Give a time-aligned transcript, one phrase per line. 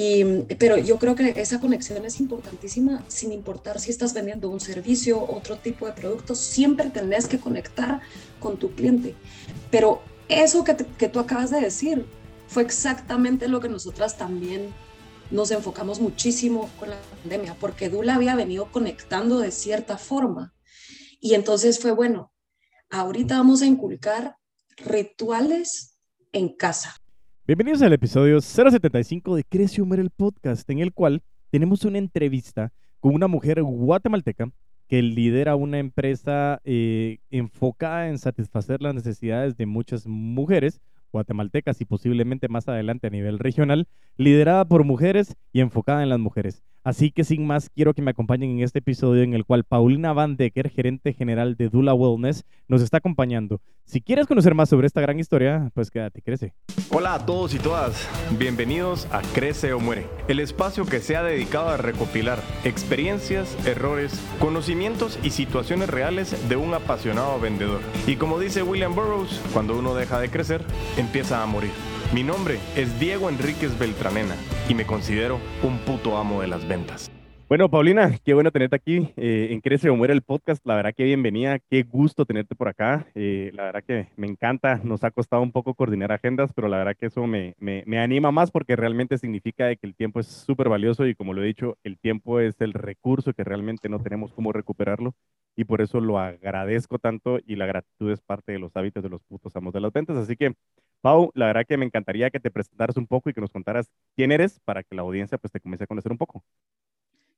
[0.00, 0.24] Y,
[0.60, 5.20] pero yo creo que esa conexión es importantísima sin importar si estás vendiendo un servicio,
[5.20, 8.00] otro tipo de producto, siempre tenés que conectar
[8.38, 9.16] con tu cliente.
[9.72, 12.06] Pero eso que, que tú acabas de decir
[12.46, 14.72] fue exactamente lo que nosotras también
[15.32, 20.54] nos enfocamos muchísimo con la pandemia, porque Dula había venido conectando de cierta forma.
[21.18, 22.32] Y entonces fue, bueno,
[22.88, 24.36] ahorita vamos a inculcar
[24.76, 25.98] rituales
[26.30, 26.94] en casa.
[27.48, 32.74] Bienvenidos al episodio 075 de Crece Humor el podcast, en el cual tenemos una entrevista
[33.00, 34.50] con una mujer guatemalteca
[34.86, 41.86] que lidera una empresa eh, enfocada en satisfacer las necesidades de muchas mujeres guatemaltecas y
[41.86, 46.62] posiblemente más adelante a nivel regional, liderada por mujeres y enfocada en las mujeres.
[46.84, 50.12] Así que sin más, quiero que me acompañen en este episodio en el cual Paulina
[50.12, 53.60] Van Decker, gerente general de Dula Wellness, nos está acompañando.
[53.84, 56.52] Si quieres conocer más sobre esta gran historia, pues quédate, crece.
[56.90, 61.22] Hola a todos y todas, bienvenidos a Crece o Muere, el espacio que se ha
[61.22, 67.80] dedicado a recopilar experiencias, errores, conocimientos y situaciones reales de un apasionado vendedor.
[68.06, 70.62] Y como dice William Burroughs, cuando uno deja de crecer,
[70.96, 71.72] empieza a morir.
[72.14, 74.34] Mi nombre es Diego Enríquez Beltranena
[74.66, 77.10] y me considero un puto amo de las ventas.
[77.50, 80.66] Bueno, Paulina, qué bueno tenerte aquí eh, en Crece o Muere el podcast.
[80.66, 83.06] La verdad que bienvenida, qué gusto tenerte por acá.
[83.14, 86.78] Eh, la verdad que me encanta, nos ha costado un poco coordinar agendas, pero la
[86.78, 90.18] verdad que eso me, me, me anima más porque realmente significa de que el tiempo
[90.18, 93.90] es súper valioso y como lo he dicho, el tiempo es el recurso que realmente
[93.90, 95.14] no tenemos cómo recuperarlo
[95.58, 99.08] y por eso lo agradezco tanto y la gratitud es parte de los hábitos de
[99.08, 100.16] los putos amos de las ventas.
[100.16, 100.54] Así que
[101.08, 103.86] Pau, la verdad que me encantaría que te presentaras un poco y que nos contaras
[104.14, 106.44] quién eres para que la audiencia pues te comience a conocer un poco.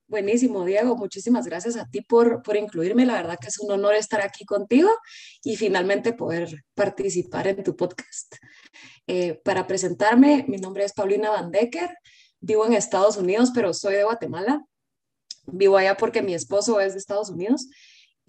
[0.09, 0.97] Buenísimo, Diego.
[0.97, 3.07] Muchísimas gracias a ti por, por incluirme.
[3.07, 4.91] La verdad que es un honor estar aquí contigo
[5.45, 8.35] y finalmente poder participar en tu podcast.
[9.07, 11.91] Eh, para presentarme, mi nombre es Paulina Van Decker.
[12.41, 14.65] Vivo en Estados Unidos, pero soy de Guatemala.
[15.47, 17.69] Vivo allá porque mi esposo es de Estados Unidos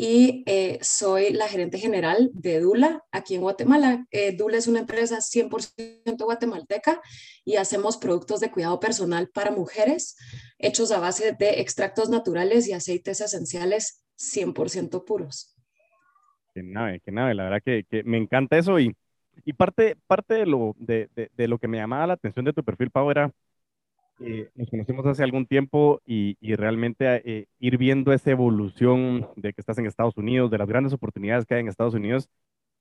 [0.04, 4.08] y eh, soy la gerente general de Dula aquí en Guatemala.
[4.10, 7.00] Eh, Dula es una empresa 100% guatemalteca
[7.46, 10.18] y hacemos productos de cuidado personal para mujeres
[10.58, 15.56] hechos a base de extractos naturales y aceites esenciales 100% puros.
[16.56, 18.96] Qué nave, qué nave, la verdad que, me encanta eso y,
[19.46, 22.64] y parte, parte de, lo, de, de, lo que me llamaba la atención de tu
[22.64, 23.32] perfil, Pau, era
[24.24, 29.62] eh, nos conocimos hace algún tiempo y, realmente eh, ir viendo esa evolución de que
[29.62, 32.30] estás en Estados Unidos, de las grandes oportunidades que hay en Estados Unidos,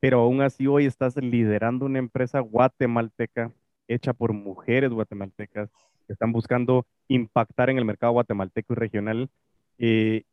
[0.01, 3.53] pero aún así hoy estás liderando una empresa guatemalteca
[3.89, 5.71] hecha por mujeres guatemaltecas
[6.07, 9.31] que están buscando impactar en el mercado guatemalteco y regional.
[9.79, 10.25] Eh,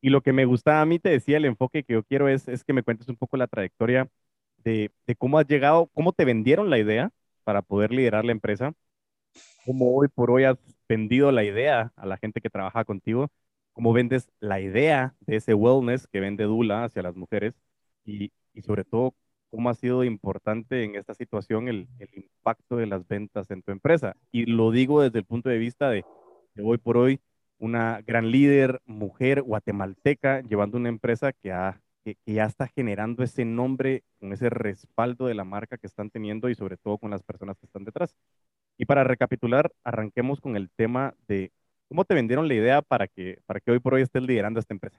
[0.00, 2.48] y lo que me gusta a mí, te decía, el enfoque que yo quiero es,
[2.48, 4.08] es que me cuentes un poco la trayectoria
[4.58, 7.10] de, de cómo has llegado, cómo te vendieron la idea
[7.44, 8.74] para poder liderar la empresa
[9.64, 13.28] cómo hoy por hoy has vendido la idea a la gente que trabaja contigo,
[13.72, 17.54] cómo vendes la idea de ese wellness que vende Dula hacia las mujeres
[18.04, 19.14] y, y sobre todo
[19.50, 23.72] cómo ha sido importante en esta situación el, el, impacto de las ventas en tu
[23.72, 24.16] empresa.
[24.32, 26.04] Y lo digo desde el punto de vista de,
[26.54, 27.20] de hoy por hoy
[27.58, 33.22] una gran líder, mujer guatemalteca, llevando una empresa que, ha, que, que, ya está generando
[33.22, 37.10] ese nombre, con ese respaldo de la marca que están teniendo y sobre todo con
[37.10, 38.16] las personas que están detrás.
[38.80, 41.52] Y para recapitular, arranquemos con el tema de
[41.86, 44.72] cómo te vendieron la idea para que, para que hoy por hoy estés liderando esta
[44.72, 44.98] empresa.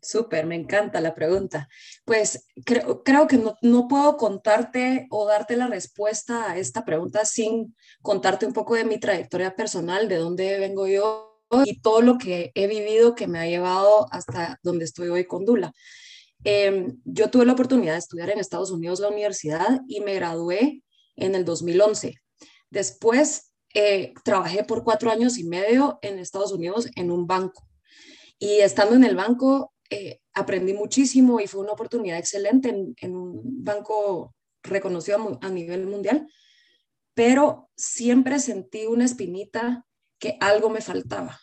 [0.00, 1.68] Súper, me encanta la pregunta.
[2.04, 7.24] Pues creo, creo que no, no, puedo contarte o darte la respuesta a esta pregunta
[7.24, 12.16] sin contarte un poco de mi trayectoria personal, de dónde vengo yo y todo lo
[12.16, 15.72] que he vivido que me ha llevado hasta donde estoy hoy con Dula.
[16.44, 20.84] Eh, yo tuve la oportunidad de estudiar en Estados Unidos la universidad y me gradué
[21.16, 22.22] en el 2011.
[22.72, 27.68] Después eh, trabajé por cuatro años y medio en Estados Unidos en un banco.
[28.38, 33.62] Y estando en el banco, eh, aprendí muchísimo y fue una oportunidad excelente en, un
[33.62, 36.26] banco reconocido a, nivel mundial,
[37.12, 39.84] pero siempre sentí una espinita
[40.18, 41.38] que algo me faltaba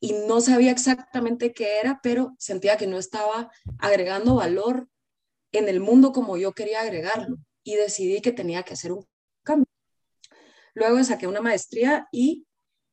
[0.00, 4.88] y no sabía exactamente qué era, pero sentía que no estaba agregando valor
[5.52, 9.06] en el mundo como yo quería agregarlo y decidí que tenía que hacer un
[9.44, 9.75] cambio.
[10.76, 12.46] Luego saqué una maestría y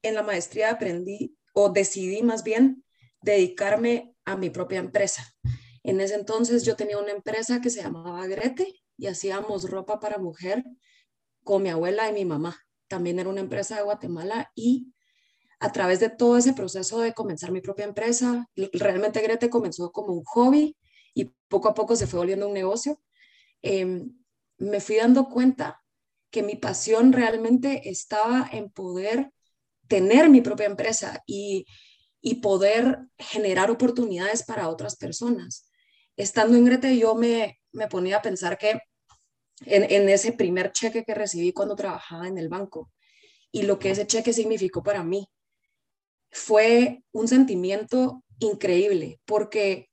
[0.04, 2.86] en la maestría aprendí o decidí más bien
[3.22, 5.36] dedicarme a mi propia empresa.
[5.84, 10.18] En ese entonces yo tenía una empresa que se llamaba Grete y hacíamos ropa para
[10.18, 10.64] mujer
[11.44, 12.58] con mi abuela y mi mamá.
[12.88, 14.94] También era una empresa de Guatemala y
[15.60, 20.14] a través de todo ese proceso de comenzar mi propia empresa, realmente Grete comenzó como
[20.14, 20.78] un hobby
[21.14, 23.02] y poco a poco se fue volviendo un negocio.
[23.62, 24.10] Em,
[24.58, 25.83] me fui dando cuenta
[26.34, 29.32] que mi pasión realmente estaba en poder
[29.88, 31.68] tener mi propia empresa y,
[32.22, 35.70] y poder generar oportunidades para otras personas.
[36.18, 38.82] Estando en Grete, yo me, me ponía a pensar que
[39.68, 42.92] en, en, ese primer cheque que recibí cuando trabajaba en el banco
[43.52, 45.30] y lo que ese cheque significó para mí,
[46.32, 49.92] fue un sentimiento increíble porque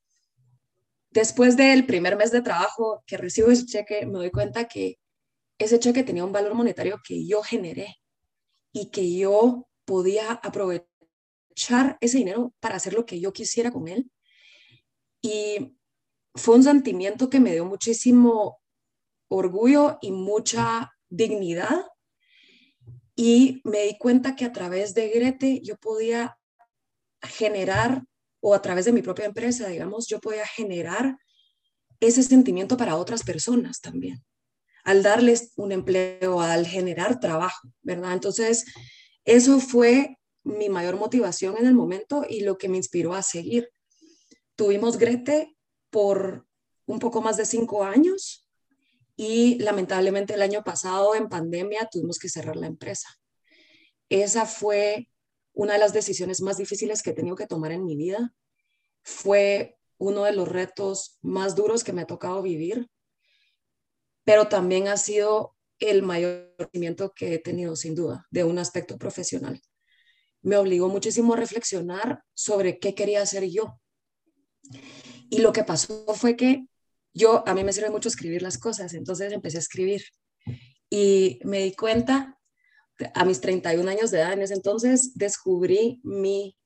[1.11, 5.00] después del primer mes de trabajo que recibo ese cheque, me doy cuenta que
[5.61, 7.97] ese cheque tenía un valor monetario que yo generé
[8.73, 14.11] y que yo podía aprovechar ese dinero para hacer lo que yo quisiera con él.
[15.21, 15.77] Y
[16.35, 18.61] fue un sentimiento que me dio muchísimo
[19.29, 21.87] orgullo y mucha dignidad.
[23.15, 26.39] Y me di cuenta que a través de Grete yo podía
[27.23, 28.05] generar,
[28.41, 31.19] o a través de mi propia empresa, digamos, yo podía generar
[32.01, 34.25] ese sentimiento para otras personas también,
[34.85, 38.13] al darles un empleo, al generar trabajo, ¿verdad?
[38.13, 38.65] Entonces,
[39.25, 43.71] eso fue mi mayor motivación en el momento y lo que me inspiró a seguir.
[44.57, 45.57] Tuvimos Grete
[45.91, 46.47] por
[46.87, 48.49] un poco más de cinco años
[49.17, 53.09] y lamentablemente el año pasado en pandemia tuvimos que cerrar la empresa.
[54.09, 55.09] Esa fue
[55.53, 58.35] una de las decisiones más difíciles que he tenido que tomar en mi vida.
[59.03, 62.91] Fue uno de los retos más duros que me ha tocado vivir,
[64.25, 68.99] pero también ha sido el mayor conocimiento que he tenido, sin duda, de un aspecto
[68.99, 69.61] profesional.
[70.43, 73.81] Me obligó muchísimo a reflexionar sobre qué quería hacer yo.
[75.31, 76.67] Y lo que pasó fue que
[77.13, 80.03] yo, a mí me sirve mucho escribir las cosas, entonces empecé a escribir
[80.89, 82.39] y me di cuenta,
[83.15, 86.57] a mis 31 años de edad en ese entonces, descubrí mi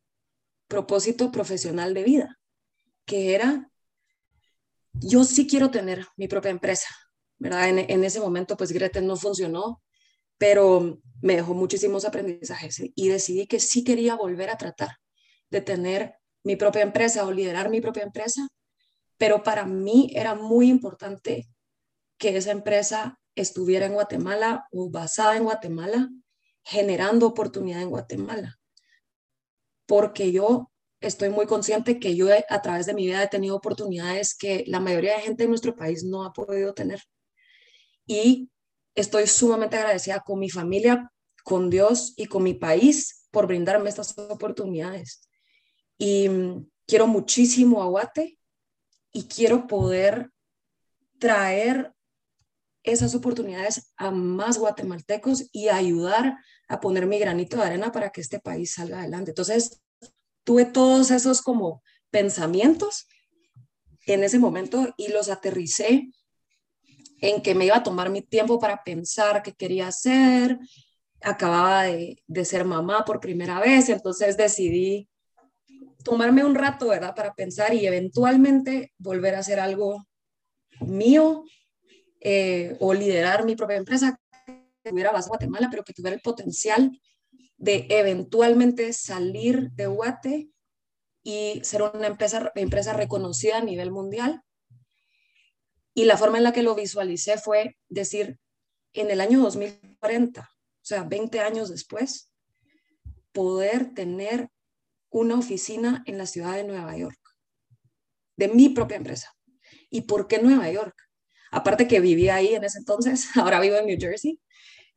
[0.67, 2.41] propósito profesional de vida,
[3.05, 3.71] que era,
[4.95, 6.89] yo sí quiero tener mi propia empresa,
[7.45, 7.69] ¿verdad?
[7.69, 9.83] En, ese momento, pues Gretel no funcionó,
[10.39, 14.97] pero me dejó muchísimos aprendizajes y decidí que sí quería volver a tratar
[15.51, 18.49] de tener mi propia empresa o liderar mi propia empresa,
[19.19, 21.51] pero para mí era muy importante
[22.17, 26.09] que esa empresa estuviera en Guatemala o basada en Guatemala,
[26.63, 28.59] generando oportunidad en Guatemala.
[29.85, 34.35] Porque yo estoy muy consciente que yo a través de mi vida he tenido oportunidades
[34.35, 37.03] que la mayoría de gente en nuestro país no ha podido tener
[38.07, 38.51] y
[38.95, 41.11] estoy sumamente agradecida con mi familia,
[41.43, 45.29] con Dios y con mi país por brindarme estas oportunidades.
[45.99, 48.39] Y mm, quiero muchísimo a Guate
[49.13, 50.31] y quiero poder
[51.19, 51.93] traer
[52.83, 56.37] esas oportunidades a más guatemaltecos y ayudar
[56.69, 59.31] a poner mi granito de arena para que este país salga adelante.
[59.31, 59.83] Entonces,
[60.45, 63.09] tuve todos esos como pensamientos
[64.07, 66.11] en ese momento y los aterricé
[67.25, 70.59] en que me iba a tomar mi tiempo para pensar qué quería hacer.
[71.23, 75.09] Acababa de, ser mamá por primera vez, entonces decidí
[76.05, 77.15] tomarme un rato, ¿verdad?
[77.15, 80.05] Para pensar y eventualmente volver a hacer algo
[80.81, 81.45] mío
[82.21, 87.01] eh, o liderar mi propia empresa que tuviera base Guatemala, pero que tuviera el potencial
[87.57, 90.51] de eventualmente salir de Guate
[91.23, 94.43] y ser una empresa, empresa reconocida a nivel mundial
[95.95, 98.39] y la forma en la que lo visualicé fue decir,
[98.93, 100.47] en el año 2040, o
[100.83, 102.31] sea, 20 años después,
[103.33, 104.51] poder tener
[105.11, 107.19] una oficina en la ciudad de Nueva York,
[108.37, 109.35] de mi propia empresa.
[109.91, 110.97] ¿Y por qué Nueva York?
[111.53, 114.41] Aparte que vivía ahí en ese entonces, ahora vivo en New Jersey,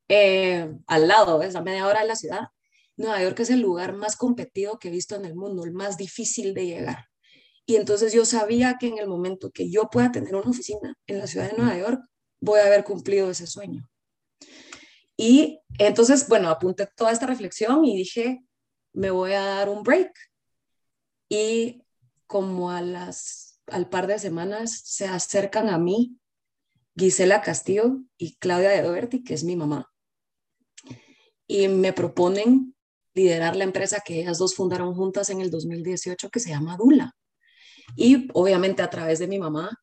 [0.09, 2.47] eh, al lado, es a media hora de la ciudad.
[2.95, 5.97] Nueva York es el lugar más competido que he visto en el mundo, el más
[5.97, 7.06] difícil de llegar.
[7.69, 11.19] Y entonces yo sabía que en el momento que yo pueda tener una oficina en
[11.19, 12.01] la ciudad de Nueva York,
[12.39, 13.89] voy a haber cumplido ese sueño.
[15.17, 18.41] Y entonces, bueno, apunté toda esta reflexión y dije,
[18.93, 20.13] me voy a dar un break.
[21.27, 21.83] Y
[22.25, 26.17] como a las, al par de semanas se acercan a mí
[26.95, 29.91] Gisela Castillo y Claudia de Doberti, que es mi mamá.
[31.47, 32.75] Y me proponen
[33.13, 37.16] liderar la empresa que ellas dos fundaron juntas en el 2018, que se llama Dula
[37.95, 39.81] y obviamente a través de mi mamá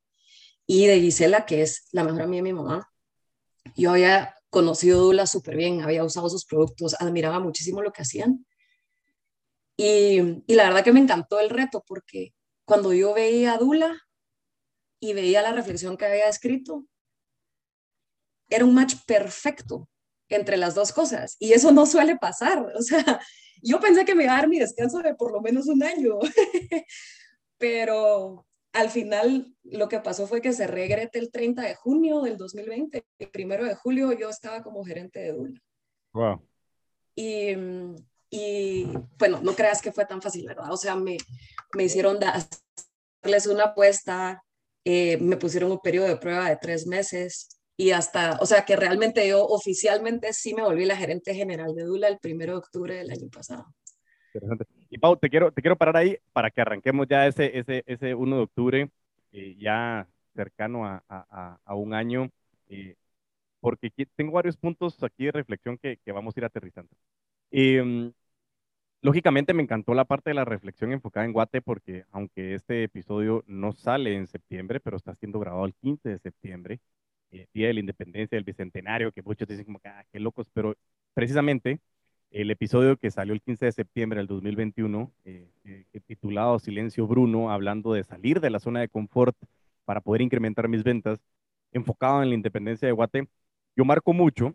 [0.67, 2.89] y de Gisela, que es la mejor amiga de mi mamá.
[3.77, 8.47] Yo había conocido Dula súper bien, había usado sus productos, admiraba muchísimo lo que hacían.
[9.77, 12.33] Y, y, la verdad que me encantó el reto porque
[12.65, 14.01] cuando yo veía a Dula
[15.01, 16.87] y veía la reflexión que había escrito,
[18.49, 19.89] era un match perfecto
[20.29, 21.37] entre las dos cosas.
[21.39, 22.65] Y eso no suele pasar.
[22.77, 23.21] O sea,
[23.63, 26.19] yo pensé que me iba a dar mi descanso de por lo menos un año.
[27.59, 32.37] pero al final lo que pasó fue que se regrete el 30 de junio del
[32.37, 33.05] 2020.
[33.19, 35.61] El primero de julio yo estaba como gerente de Dula.
[36.13, 36.43] Wow.
[37.15, 37.55] Y,
[38.31, 40.73] y bueno, no creas que fue tan fácil, ¿verdad?
[40.73, 41.17] O sea, me,
[41.75, 44.43] me hicieron darles una apuesta,
[44.85, 48.77] eh, me pusieron un periodo de prueba de tres meses y hasta, o sea, que
[48.77, 52.95] realmente yo oficialmente sí me volví la gerente general de Dula el primero de octubre
[52.97, 53.67] del año pasado.
[54.35, 54.65] Interesante.
[54.95, 58.15] Y Pau, te quiero, te quiero parar ahí para que arranquemos ya ese, ese, ese
[58.15, 58.91] 1 de octubre,
[59.33, 62.31] eh, ya cercano a, a, a un año,
[62.69, 62.95] eh,
[63.61, 66.91] porque tengo varios puntos aquí de reflexión que, que vamos a ir aterrizando.
[67.51, 68.13] Eh,
[69.03, 73.45] lógicamente me encantó la parte de la reflexión enfocada en Guate, porque aunque este episodio
[73.47, 76.81] no sale en septiembre, pero está siendo grabado el 15 de septiembre,
[77.33, 80.77] eh, Día de la Independencia, del Bicentenario, que muchos dicen como ah, qué locos, pero
[81.15, 81.81] precisamente
[82.35, 87.53] el episodio que salió el 15 de septiembre del 2021, eh, eh, titulado Silencio Bruno,
[87.53, 89.37] hablando de salir de la zona de confort
[89.85, 91.21] para poder incrementar mis ventas,
[91.71, 93.29] enfocado en la independencia de Guate,
[93.77, 94.53] yo marco mucho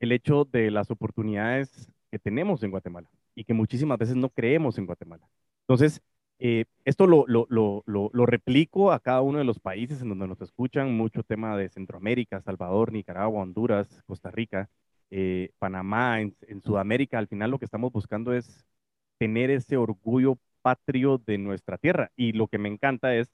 [0.00, 4.78] el hecho de las oportunidades que tenemos en Guatemala y que muchísimas veces no creemos
[4.78, 5.28] en Guatemala.
[5.64, 6.00] Entonces,
[6.38, 10.28] eh, esto lo, lo, lo, lo, replico a cada uno de los países en donde
[10.28, 14.70] nos escuchan, mucho tema de Centroamérica, Salvador, Nicaragua, Honduras, Costa Rica,
[15.10, 17.18] eh, Panamá, en, Sudamérica.
[17.18, 18.64] Al final lo que estamos buscando es
[19.18, 22.10] tener ese orgullo patrio de nuestra tierra.
[22.16, 23.30] Y lo que me encanta es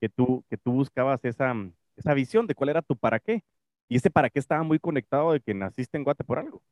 [0.00, 1.54] que tú, que tú buscabas esa,
[1.96, 3.42] esa visión de cuál era tu para qué.
[3.88, 6.62] Y ese para qué estaba muy conectado de que naciste en Guate por algo.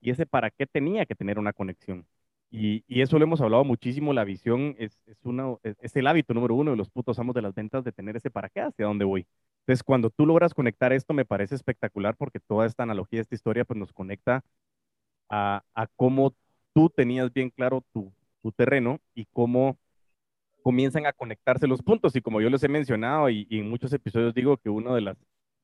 [0.00, 2.06] Y ese para qué tenía que tener una conexión.
[2.50, 6.56] Y, eso lo hemos hablado muchísimo, la visión es, es, una, es, el hábito número
[6.56, 9.04] uno de los putos amos de las ventas de tener ese para qué, hacia dónde
[9.04, 9.26] voy.
[9.60, 13.64] Entonces, cuando tú logras conectar esto, me parece espectacular porque toda esta analogía, esta historia,
[13.64, 14.42] pues nos conecta
[15.28, 16.34] a, a cómo
[16.74, 18.12] tú tenías bien claro tu,
[18.42, 19.78] tu, terreno y cómo
[20.62, 22.16] comienzan a conectarse los puntos.
[22.16, 25.02] Y como yo les he mencionado y, y en muchos episodios digo que una de
[25.02, 25.16] las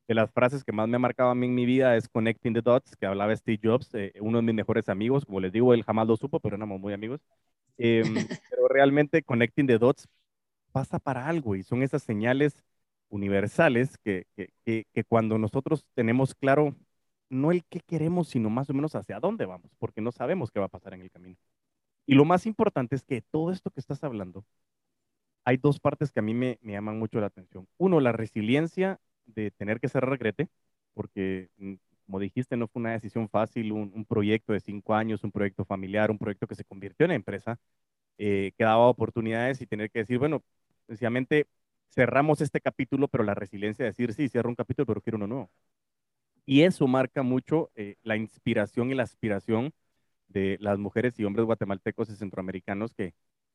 [0.08, 2.54] de las frases que más me ha marcado a mí en mi vida es Connecting
[2.54, 5.74] the Dots, que hablaba Steve Jobs, eh, uno de mis mejores amigos, como les digo,
[5.74, 7.20] él jamás lo supo, pero éramos muy amigos.
[7.78, 8.14] Em,
[8.50, 10.08] pero realmente Connecting the Dots
[10.72, 12.64] pasa para algo y son esas señales
[13.08, 16.76] universales que, que, que, cuando nosotros tenemos claro
[17.30, 20.60] no el qué queremos, sino más o menos hacia dónde vamos, porque no sabemos qué
[20.60, 21.36] va a pasar en el camino.
[22.06, 24.44] Y lo más importante es que todo esto que estás hablando,
[25.44, 27.68] hay dos partes que a mí me, me llaman mucho la atención.
[27.78, 30.48] Uno, la resiliencia de tener que cerrar Grete,
[30.94, 31.74] porque, mm,
[32.06, 36.10] como dijiste, no fue una decisión fácil, un, proyecto de cinco años, un proyecto familiar,
[36.10, 37.58] un proyecto que se convirtió en empresa,
[38.18, 40.42] eh, que daba oportunidades y tener que decir, bueno,
[40.88, 41.46] sencillamente
[41.90, 45.26] cerramos este capítulo, pero la resiliencia de decir, sí, cierro un capítulo, pero quiero uno
[45.26, 45.50] nuevo.
[46.44, 49.72] Y eso marca mucho eh, la inspiración y la aspiración
[50.28, 53.14] de las mujeres y hombres guatemaltecos y centroamericanos que,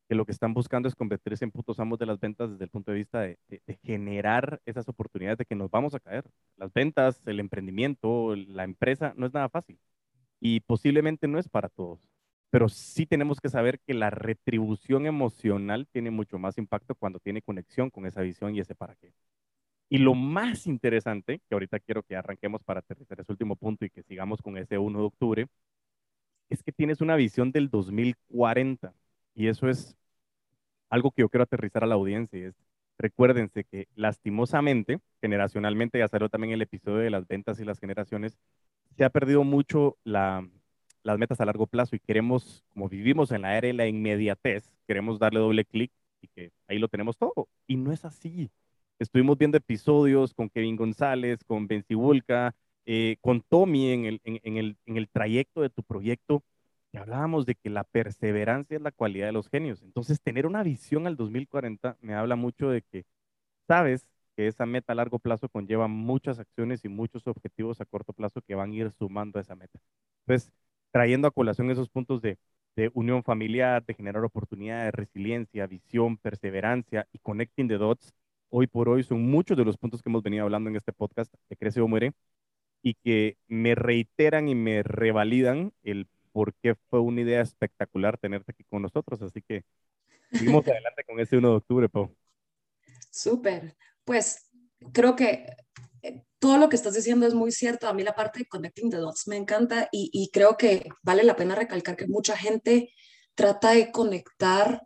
[0.10, 2.70] que lo que están buscando es convertirse en putos amos de las ventas desde el
[2.70, 3.38] punto de vista de,
[3.84, 6.26] generar esas oportunidades de que nos vamos a caer.
[6.58, 9.80] Las ventas, el emprendimiento, la empresa, no es nada fácil
[10.42, 12.00] y posiblemente no es para todos,
[12.52, 17.42] pero sí tenemos que saber que la retribución emocional tiene mucho más impacto cuando tiene
[17.42, 19.14] conexión con esa visión y ese para qué.
[19.90, 23.90] Y lo más interesante, que ahorita quiero que arranquemos para aterrizar ese último punto y
[23.90, 25.48] que sigamos con ese 1 de octubre,
[26.50, 28.94] es que tienes una visión del 2040
[29.36, 29.98] y eso es
[30.90, 32.56] algo que yo quiero aterrizar a la audiencia es,
[32.98, 38.38] recuérdense que lastimosamente, generacionalmente, ya salió también el episodio de las ventas y las generaciones,
[38.98, 40.46] se ha perdido mucho la,
[41.04, 44.72] las metas a largo plazo y queremos, como vivimos en la era de la inmediatez,
[44.88, 45.92] queremos darle doble clic
[46.22, 47.48] y que ahí lo tenemos todo.
[47.68, 48.52] Y no es así.
[49.00, 51.84] Estuvimos viendo episodios con Kevin González, con Ben
[52.86, 56.44] eh, con Tommy en el, en, el, en el trayecto de tu proyecto
[56.92, 59.82] y hablábamos de que la perseverancia es la cualidad de los genios.
[59.84, 63.06] Entonces, tener una visión al 2040 me habla mucho de que
[63.68, 68.14] sabes que esa meta a largo plazo conlleva muchas acciones y muchos objetivos a corto
[68.14, 69.80] plazo que van a ir sumando a esa meta.
[70.26, 70.52] Entonces,
[70.92, 72.38] trayendo a colación esos puntos de,
[72.76, 78.14] de unión familiar, de generar oportunidades, resiliencia, visión, perseverancia y connecting the dots,
[78.50, 81.34] hoy por hoy son muchos de los puntos que hemos venido hablando en este podcast
[81.50, 82.14] de Crece o Muere
[82.82, 88.64] y que me reiteran y me revalidan el porque fue una idea espectacular tenerte aquí
[88.64, 89.22] con nosotros.
[89.22, 89.64] Así que
[90.32, 92.16] seguimos adelante con ese 1 de octubre, Pau.
[93.12, 93.76] Súper.
[94.06, 94.50] Pues
[94.94, 95.46] creo que
[96.42, 97.88] todo lo que estás diciendo es muy cierto.
[97.88, 101.36] A mí la parte de Connecting the Dots me encanta y, creo que vale la
[101.36, 102.92] pena recalcar que mucha gente
[103.36, 104.82] trata de conectar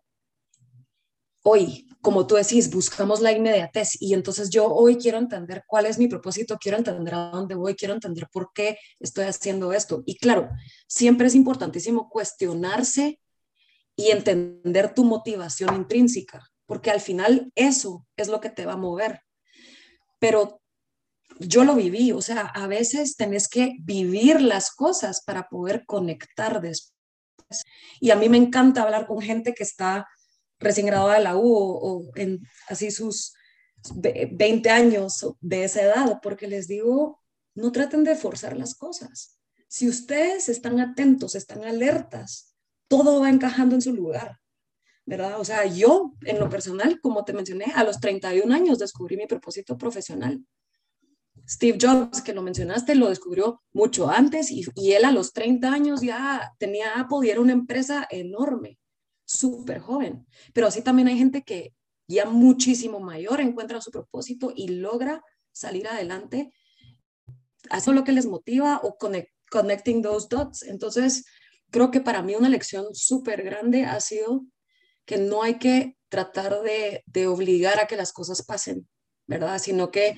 [1.44, 5.98] hoy, como tú decís, buscamos la inmediatez y entonces yo hoy quiero entender cuál es
[5.98, 10.04] mi propósito, quiero entender a dónde voy, quiero entender por qué estoy haciendo esto.
[10.06, 10.50] Y claro,
[10.88, 13.22] siempre es importantísimo cuestionarse
[13.96, 18.78] y entender tu motivación intrínseca, porque al final eso es lo que te va a
[18.78, 19.22] mover.
[20.20, 20.60] Pero
[21.40, 26.62] yo lo viví, o sea, a veces tenés que vivir las cosas para poder conectar
[26.62, 26.94] después
[28.00, 30.08] Y a mí me encanta hablar con gente que está
[30.60, 33.34] recién graduada de la U o, en así sus
[33.94, 37.22] 20 años de esa edad, porque les digo,
[37.54, 39.40] no traten de forzar las cosas.
[39.68, 42.56] Si ustedes están atentos, están alertas,
[42.88, 44.40] todo va encajando en su lugar,
[45.06, 45.40] ¿verdad?
[45.40, 49.28] O sea, yo en lo personal, como te mencioné, a los 31 años descubrí mi
[49.28, 50.44] propósito profesional.
[51.48, 56.02] Steve Jobs, que lo mencionaste, lo descubrió mucho antes y, él a los 30 años
[56.02, 58.80] ya tenía Apple y era una empresa enorme,
[59.26, 60.26] súper joven.
[60.54, 61.74] Pero así también hay gente que
[62.08, 66.52] ya muchísimo mayor encuentra su propósito y logra salir adelante
[67.70, 68.98] haciendo lo que les motiva o
[69.50, 70.64] connecting those dots.
[70.64, 71.26] Entonces,
[71.72, 74.46] creo que para mí una lección súper grande ha sido
[75.06, 78.88] que no hay que tratar de obligar a que las cosas pasen,
[79.28, 79.60] ¿verdad?
[79.60, 80.18] Sino que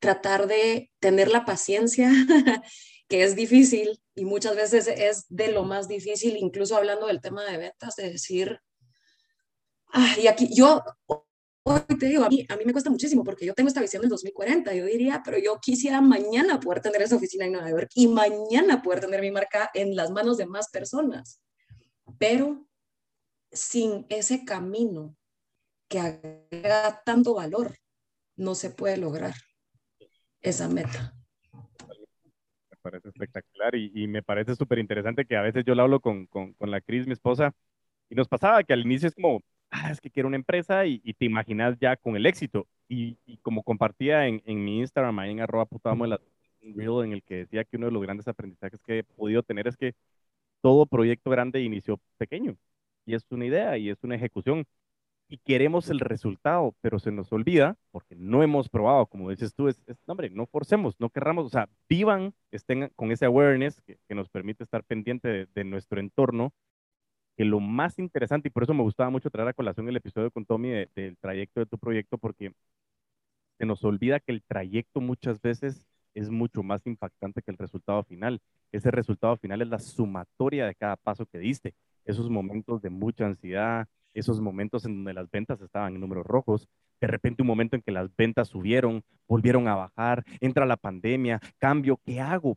[0.00, 2.10] tratar de tener la paciencia,
[3.08, 7.44] que es difícil y muchas veces es de lo más difícil, incluso hablando del tema
[7.44, 8.60] de ventas, de decir,
[9.92, 10.82] ah, y aquí yo
[11.66, 14.02] hoy te digo, a mí, a mí me cuesta muchísimo porque yo tengo esta visión
[14.02, 17.90] del 2040, yo diría, pero yo quisiera mañana poder tener esa oficina en Nueva York
[17.94, 21.40] y mañana poder tener mi marca en las manos de más personas,
[22.18, 22.66] pero
[23.50, 25.16] sin ese camino
[25.88, 27.78] que haga tanto valor,
[28.36, 29.34] no se puede lograr
[30.44, 31.14] esa meta.
[32.70, 36.26] Me parece espectacular y, me parece súper interesante que a veces yo lo hablo con,
[36.26, 37.52] con, con, la Cris, mi esposa,
[38.10, 41.00] y nos pasaba que al inicio es como, ah, es que quiero una empresa y,
[41.14, 42.68] te imaginas ya con el éxito.
[42.88, 46.12] Y, y como compartía en, en, mi Instagram, ahí en arroba putamo, en
[46.62, 49.76] en el que decía que uno de los grandes aprendizajes que he podido tener es
[49.76, 49.94] que
[50.60, 52.56] todo proyecto grande inició pequeño
[53.06, 54.66] y es una idea y es una ejecución
[55.28, 59.68] y queremos el resultado, pero se nos olvida, porque no hemos probado, como dices tú,
[59.68, 64.28] es, hombre, no forcemos, no querramos, o sea, vivan, estén con ese awareness que, nos
[64.28, 66.52] permite estar pendiente de, nuestro entorno,
[67.36, 70.30] que lo más interesante, y por eso me gustaba mucho traer a colación el episodio
[70.30, 72.52] con Tommy del trayecto de tu proyecto, porque
[73.58, 78.02] se nos olvida que el trayecto muchas veces es mucho más impactante que el resultado
[78.04, 78.40] final.
[78.72, 83.26] Ese resultado final es la sumatoria de cada paso que diste, esos momentos de mucha
[83.26, 86.68] ansiedad, esos momentos en donde las ventas estaban en números rojos,
[87.00, 91.40] de repente un momento en que las ventas subieron, volvieron a bajar, entra la pandemia,
[91.58, 92.56] cambio, ¿qué hago?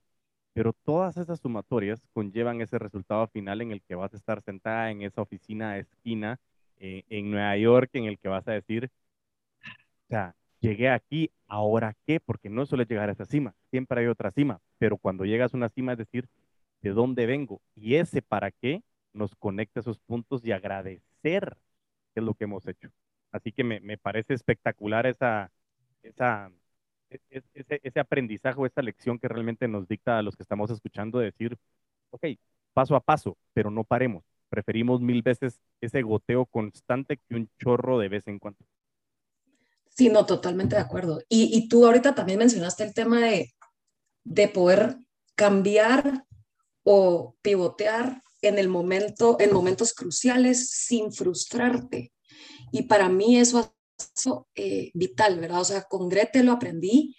[0.53, 4.91] Pero todas esas sumatorias conllevan ese resultado final en el que vas a estar sentada
[4.91, 6.39] en esa oficina esquina
[6.79, 8.89] eh, en Nueva York, en el que vas a decir,
[10.05, 12.19] o sea, llegué aquí, ¿ahora qué?
[12.19, 15.57] Porque no suele llegar a esa cima, siempre hay otra cima, pero cuando llegas a
[15.57, 16.27] una cima es decir,
[16.81, 17.61] ¿de dónde vengo?
[17.75, 21.57] Y ese para qué nos conecta esos puntos y agradece ser,
[22.15, 22.89] es lo que hemos hecho.
[23.31, 25.51] Así que me, me parece espectacular esa,
[26.03, 26.51] esa,
[27.09, 31.19] e, e, ese, aprendizaje esa lección que realmente nos dicta a los que estamos escuchando
[31.19, 31.57] decir,
[32.11, 32.25] ok,
[32.73, 34.23] paso a paso, pero no paremos.
[34.49, 38.59] Preferimos mil veces ese goteo constante que un chorro de vez en cuando.
[39.89, 41.21] Sí, no, totalmente de acuerdo.
[41.27, 43.53] Y, y tú ahorita también mencionaste el tema de,
[44.23, 44.97] de poder
[45.35, 46.25] cambiar
[46.83, 52.13] o pivotear en el momento, en momentos cruciales sin frustrarte.
[52.71, 53.73] Y para mí eso ha
[54.55, 55.61] eh, vital, ¿verdad?
[55.61, 57.15] O sea, con Grete lo aprendí.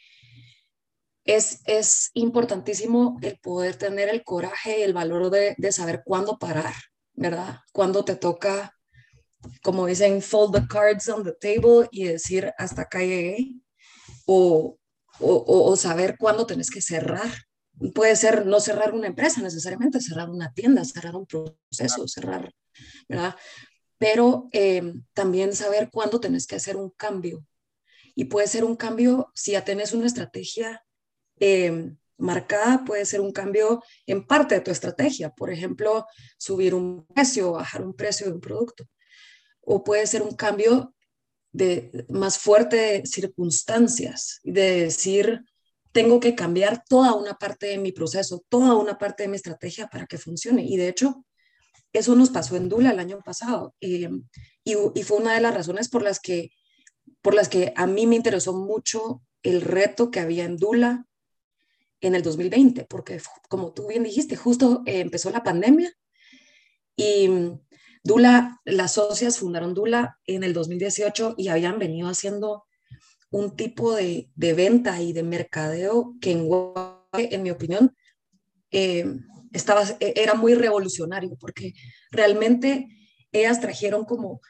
[1.25, 6.39] Es, es importantísimo el poder tener el coraje y el valor de, de saber cuándo
[6.39, 6.75] parar,
[7.13, 7.59] ¿verdad?
[7.73, 8.75] Cuando te toca,
[9.63, 13.57] como dicen, fold the cards on the table y decir hasta acá llegué.
[14.27, 14.79] O,
[15.21, 17.31] o, o saber cuándo tenés que cerrar,
[17.95, 22.53] puede ser no cerrar una empresa necesariamente, cerrar una tienda, cerrar un proceso, cerrar,
[23.09, 23.37] ¿verdad?
[23.99, 27.45] Pero eh, también saber cuándo tenés que hacer un cambio.
[28.15, 30.85] Y puede ser un cambio, si ya tenés una estrategia
[31.39, 35.31] eh, marcada, puede ser un cambio en parte de tu estrategia.
[35.31, 38.89] Por ejemplo, subir un precio, bajar un precio de un producto.
[39.61, 40.95] O puede ser un cambio
[41.53, 45.43] de más fuerte de circunstancias, de decir,
[45.93, 49.89] tengo que cambiar toda una parte de mi proceso, toda una parte de mi estrategia
[49.89, 50.65] para que funcione.
[50.65, 51.25] Y de hecho,
[51.93, 53.75] eso nos pasó en Dula el año pasado.
[53.81, 54.11] Eh,
[54.65, 56.51] y, fue una de las razones por las, que,
[57.23, 61.07] por las que a mí me interesó mucho el reto que había en Dula
[62.01, 65.93] en el 2020, porque como tú bien dijiste, justo eh, empezó la pandemia
[66.97, 67.29] y
[68.05, 72.65] Dula, las socias fundaron Dula en el 2018 y habían venido haciendo
[73.31, 76.49] un tipo de, venta y de mercadeo que en,
[77.13, 77.95] en mi opinión,
[78.71, 79.05] eh,
[79.53, 81.75] estaba, e, era muy revolucionario, porque
[82.11, 82.89] realmente
[83.33, 84.41] ellas trajeron como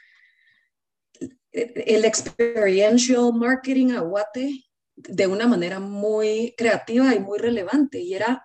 [1.50, 4.64] el experiential marketing a Guate
[4.96, 8.44] de una manera muy creativa y muy relevante, y era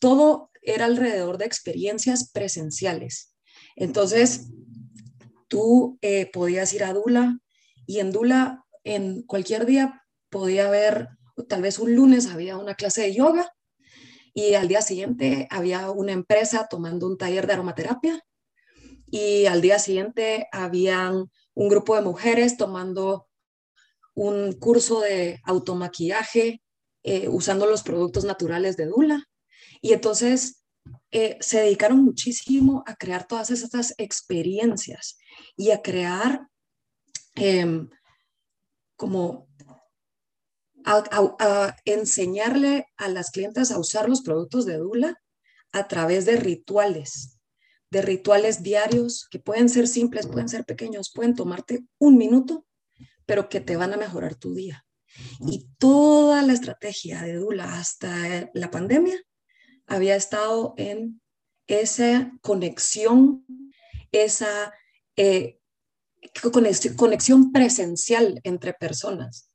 [0.00, 3.34] todo era alrededor de experiencias presenciales.
[3.76, 4.48] Entonces,
[5.48, 7.38] tú eh, podías ir a Dula
[7.86, 11.08] y en Dula, en cualquier día, podía haber,
[11.48, 13.52] tal vez un lunes había una clase de yoga
[14.34, 18.22] y al día siguiente había una empresa tomando un taller de aromaterapia
[19.10, 23.28] y al día siguiente habían un grupo de mujeres tomando
[24.14, 26.62] un curso de automaquillaje
[27.04, 29.24] eh, usando los productos naturales de Dula.
[29.80, 30.64] Y entonces
[31.10, 35.16] eh, se dedicaron muchísimo a crear todas estas experiencias
[35.56, 36.48] y a crear
[37.34, 37.88] em,
[38.98, 39.48] como
[40.84, 45.22] a, enseñarle a las clientes a usar los productos de Dula
[45.72, 47.38] a través de rituales,
[47.90, 52.66] de rituales diarios que pueden ser simples, pueden ser pequeños, pueden tomarte un minuto,
[53.24, 54.84] pero que te van a mejorar tu día.
[55.40, 59.16] Y toda la estrategia de Dula hasta la pandemia
[59.86, 61.20] había estado en
[61.68, 63.46] esa conexión,
[64.10, 64.72] esa
[65.16, 65.57] eh,
[66.96, 69.48] conexión presencial entre personas.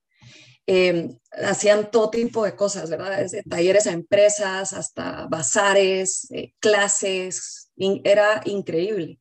[0.66, 3.20] Em, hacían todo tipo de cosas, ¿verdad?
[3.20, 9.20] Desde talleres a empresas hasta bazares, eh, clases, era increíble.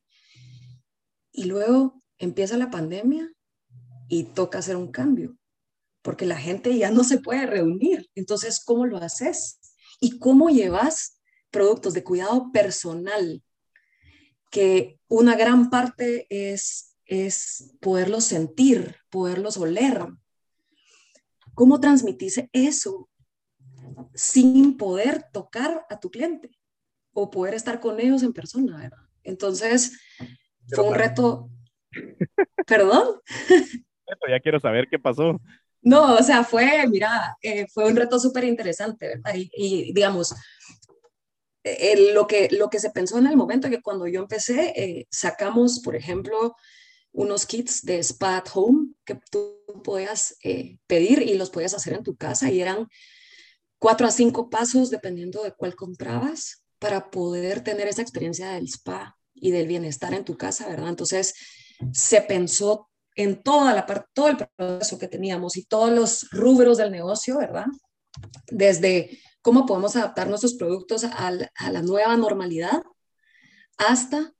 [1.33, 3.29] Y luego empieza la pandemia
[4.07, 5.35] y toca hacer un cambio,
[6.01, 8.09] porque la gente ya no se puede reunir.
[8.15, 9.59] Entonces, ¿cómo lo haces?
[9.99, 11.19] ¿Y cómo llevas
[11.51, 13.43] productos de cuidado personal?
[14.49, 20.07] Que una gran parte es, es poderlos sentir, poderlos oler,
[21.53, 23.09] ¿Cómo transmitís eso
[24.13, 26.49] sin poder tocar a tu cliente
[27.13, 28.91] o poder estar con ellos en persona?
[29.23, 29.99] Entonces,
[30.69, 31.49] fue un reto.
[32.67, 33.21] ¿Perdón?
[34.29, 35.39] ya quiero saber qué pasó.
[35.81, 39.33] No, o sea, fue, mira, eh, fue un reto súper interesante, ¿verdad?
[39.35, 40.33] Y, digamos,
[41.63, 45.07] eh, lo, que, lo que se pensó en el momento que cuando yo empecé, eh,
[45.11, 46.55] sacamos, por ejemplo,
[47.13, 51.93] unos kits de spa at home que tú podías eh, pedir y los podías hacer
[51.93, 52.87] en tu casa y eran
[53.79, 59.17] cuatro a cinco pasos dependiendo de cuál comprabas para poder tener esa experiencia del spa
[59.33, 60.89] y del bienestar en tu casa, ¿verdad?
[60.89, 61.33] Entonces
[61.91, 66.77] se pensó en toda la parte, todo el proceso que teníamos y todos los rubros
[66.77, 67.67] del negocio, ¿verdad?
[68.47, 72.81] Desde cómo podemos adaptar nuestros productos a la nueva normalidad
[73.77, 74.33] hasta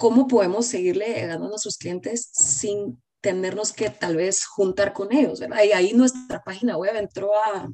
[0.00, 5.42] cómo podemos seguirle llegando a nuestros clientes sin tenernos que tal vez juntar con ellos.
[5.42, 7.68] Y ahí nuestra página web entró a,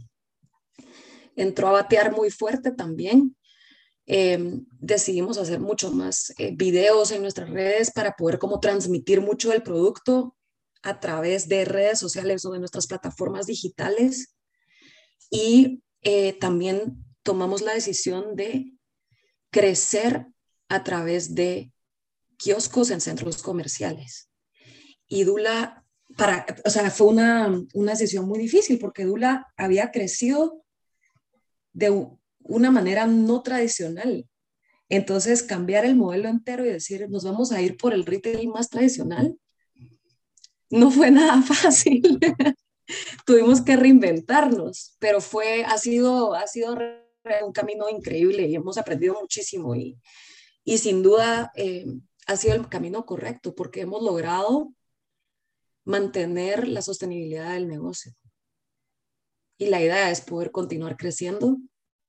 [1.37, 3.37] entró a batear muy fuerte también.
[4.07, 9.51] Em, decidimos hacer mucho más eh, videos en nuestras redes para poder como transmitir mucho
[9.51, 10.37] del producto
[10.83, 14.35] a través de redes sociales o de nuestras plataformas digitales.
[15.31, 18.73] Y eh, también tomamos la decisión de
[19.53, 20.27] crecer
[20.69, 21.71] a través de
[22.37, 24.31] kioscos en centros comerciales.
[25.09, 25.85] Y Dula,
[26.17, 30.65] para, o sea, fue una, una decisión muy difícil porque Dula había crecido
[31.73, 32.09] de
[32.41, 34.29] una manera no tradicional.
[34.89, 38.71] Entonces, cambiar el modelo entero y decir, nos vamos a ir por el retail más
[38.71, 39.37] tradicional,
[40.71, 42.19] no fue nada fácil.
[43.25, 46.77] Tuvimos que reinventarnos, pero fue, ha sido, ha sido
[47.45, 49.99] un camino increíble y hemos aprendido muchísimo y,
[50.65, 51.87] y sin duda eh,
[52.27, 54.73] ha sido el camino correcto porque hemos logrado
[55.85, 58.13] mantener la sostenibilidad del negocio.
[59.59, 61.57] Y la idea es poder continuar creciendo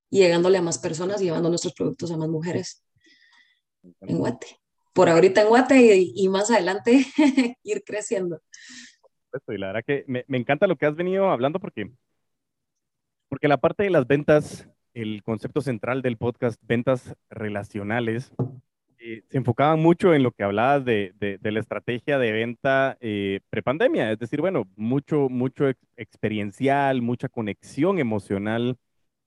[0.10, 2.84] y llegándole a más personas, llevando nuestros productos a más mujeres
[4.02, 4.48] en Guate.
[4.94, 7.06] Por ahorita en Guate y, más adelante
[7.64, 8.42] ir creciendo.
[9.48, 11.92] Y la verdad que me, me, encanta lo que has venido hablando porque,
[13.30, 18.34] porque la parte de las ventas, el concepto central del podcast, ventas relacionales,
[19.10, 23.40] eh, se enfocaban mucho en lo que hablabas de, de, la estrategia de venta eh,
[23.50, 28.78] prepandemia, es decir, bueno, mucho, mucho experiencial, mucha conexión emocional,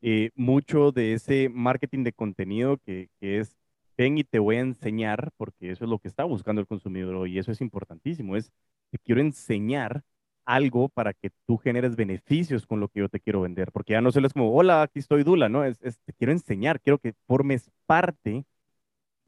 [0.03, 3.57] eh, mucho de ese marketing de contenido que, que, es,
[3.97, 7.27] ven y te voy a enseñar, porque eso es lo que está buscando el consumidor
[7.27, 8.53] y eso es importantísimo, es,
[8.91, 10.03] te quiero enseñar
[10.45, 14.03] algo para que tú generes beneficios con lo que yo te quiero vender, porque ya
[14.03, 15.65] no solo es como, hola, aquí estoy Dula, ¿no?
[15.65, 18.45] Es, es te quiero enseñar, quiero que formes parte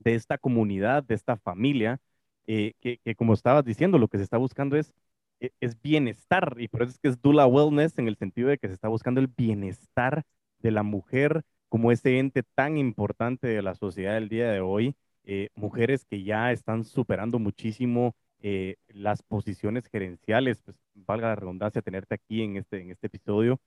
[0.03, 2.01] de esta comunidad, de esta familia,
[2.47, 4.93] eh, que, como estabas diciendo, lo que se está buscando es,
[5.41, 8.59] e, es bienestar, y por eso es que es Dula Wellness en el sentido de
[8.59, 10.25] que se está buscando el bienestar
[10.59, 14.95] de la mujer como ese ente tan importante de la sociedad del día de hoy,
[15.25, 21.83] eh, mujeres que ya están superando muchísimo eh, las posiciones gerenciales, pues valga la redundancia
[21.83, 23.61] tenerte aquí en este, en este episodio,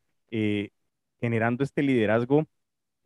[1.19, 2.45] generando este liderazgo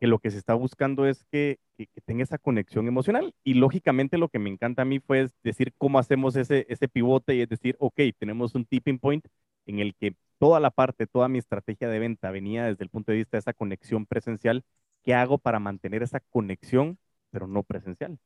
[0.00, 3.34] que lo que se está buscando es que, que, tenga esa conexión emocional.
[3.44, 7.34] Y lógicamente lo que me encanta a mí fue decir cómo hacemos ese, ese pivote
[7.34, 9.24] y es decir, ok, tenemos un tipping point
[9.66, 13.12] en el que toda la parte, toda mi estrategia de venta venía desde el punto
[13.12, 14.64] de vista de esa conexión presencial.
[15.04, 16.98] ¿Qué hago para mantener esa conexión,
[17.30, 18.18] pero no presencial?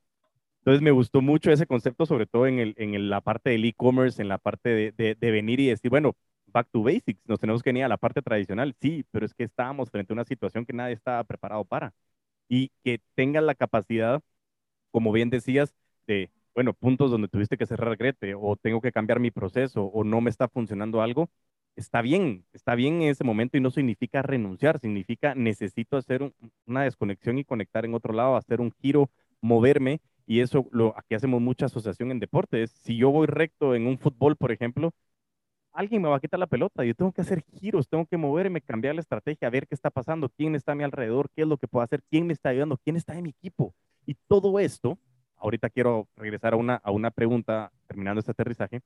[0.60, 4.22] Entonces me gustó mucho ese concepto, sobre todo en, el, en la parte del e-commerce,
[4.22, 6.16] en la parte de, de, de venir y decir, bueno,
[6.54, 9.44] back to basics, nos tenemos que venir a la parte tradicional, sí, pero es que
[9.44, 11.92] estábamos frente a una situación que nadie estaba preparado para.
[12.48, 14.22] Y que tengan la capacidad,
[14.92, 15.74] como bien decías,
[16.06, 20.04] de, bueno, puntos donde tuviste que cerrar Grete, o tengo que cambiar mi proceso, o
[20.04, 21.30] no me está funcionando algo,
[21.76, 26.32] está bien, está bien en ese momento y no significa renunciar, significa necesito hacer
[26.66, 30.00] una desconexión y conectar en otro lado, hacer un giro, moverme.
[30.26, 32.70] Y eso, lo, aquí hacemos mucha asociación en deportes.
[32.70, 34.92] Si yo voy recto en un fútbol, por ejemplo,
[35.74, 38.62] alguien me va a quitar la pelota, yo tengo que hacer giros, tengo que moverme,
[38.62, 41.58] cambiar la estrategia, ver qué está pasando, quién está a mi alrededor, qué es lo
[41.58, 43.74] que puedo hacer, quién me está ayudando, quién está en mi equipo.
[44.06, 44.98] Y todo esto,
[45.36, 48.80] ahorita quiero regresar a una, a una pregunta, terminando este aterrizaje,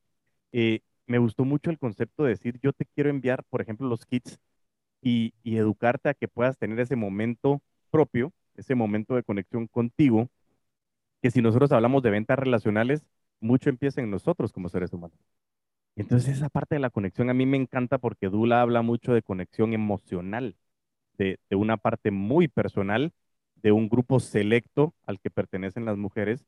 [0.53, 4.07] eh, me gustó mucho el concepto de decir, yo te quiero enviar, por ejemplo, los
[4.07, 4.38] kits
[5.03, 10.29] y, y educarte a que puedas tener ese momento propio, ese momento de conexión contigo,
[11.22, 13.05] que si nosotros hablamos de ventas relacionales,
[13.40, 15.18] mucho empieza en nosotros como seres humanos.
[15.99, 19.23] Entonces esa parte de la conexión a mí me encanta porque Dula habla mucho de
[19.23, 20.57] conexión emocional,
[21.19, 23.13] de, una parte muy personal,
[23.57, 26.47] de un grupo selecto al que pertenecen las mujeres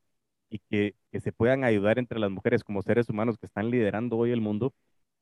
[0.49, 4.31] y que, se puedan ayudar entre las mujeres como seres humanos que están liderando hoy
[4.31, 4.73] el mundo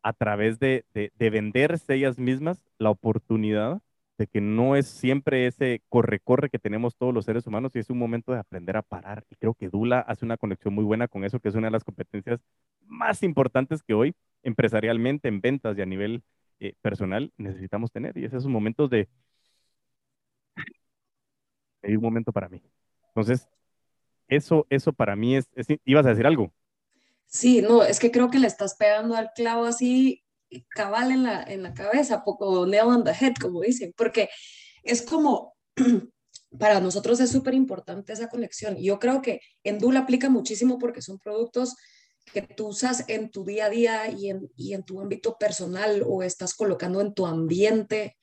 [0.03, 3.81] a través de, de, de venderse ellas mismas la oportunidad
[4.19, 7.89] de que no es siempre ese corre-corre que tenemos todos los seres humanos y es
[7.89, 9.25] un momento de aprender a parar.
[9.29, 11.71] Y creo que Dula hace una conexión muy buena con eso, que es una de
[11.71, 12.41] las competencias
[12.81, 16.21] más importantes que hoy, empresarialmente, en ventas y a nivel
[16.59, 18.17] eh, personal, necesitamos tener.
[18.17, 19.07] Y es esos momentos de...
[21.81, 22.61] Hay un momento para mí.
[23.07, 23.47] Entonces,
[24.27, 25.67] eso, eso para mí es, es...
[25.85, 26.51] ¿Ibas a decir algo?
[27.25, 30.25] Sí, no, es que creo que le estás pegando al clavo así
[30.69, 34.29] cabal en la, en la cabeza, poco nail on the head, como dicen, porque
[34.83, 35.55] es como,
[36.59, 38.77] para nosotros es súper importante esa conexión.
[38.77, 41.75] Yo creo que en Dula aplica muchísimo porque son productos
[42.33, 46.03] que tú usas en tu día a día y en, y en tu ámbito personal
[46.07, 48.17] o estás colocando en tu ambiente.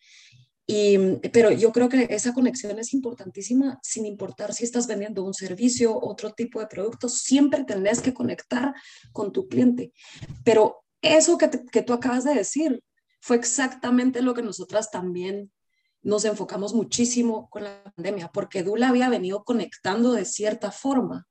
[0.69, 0.99] Y,
[1.33, 5.97] pero yo creo que esa conexión es importantísima sin importar si estás vendiendo un servicio,
[5.97, 8.75] otro tipo de productos, siempre tenés que conectar
[9.13, 9.93] con tu cliente.
[10.45, 12.83] Pero eso que, que tú acabas de decir
[13.21, 15.51] fue exactamente lo que nosotras también
[16.03, 21.27] nos enfocamos muchísimo con la pandemia, porque Dula había venido conectando de cierta forma.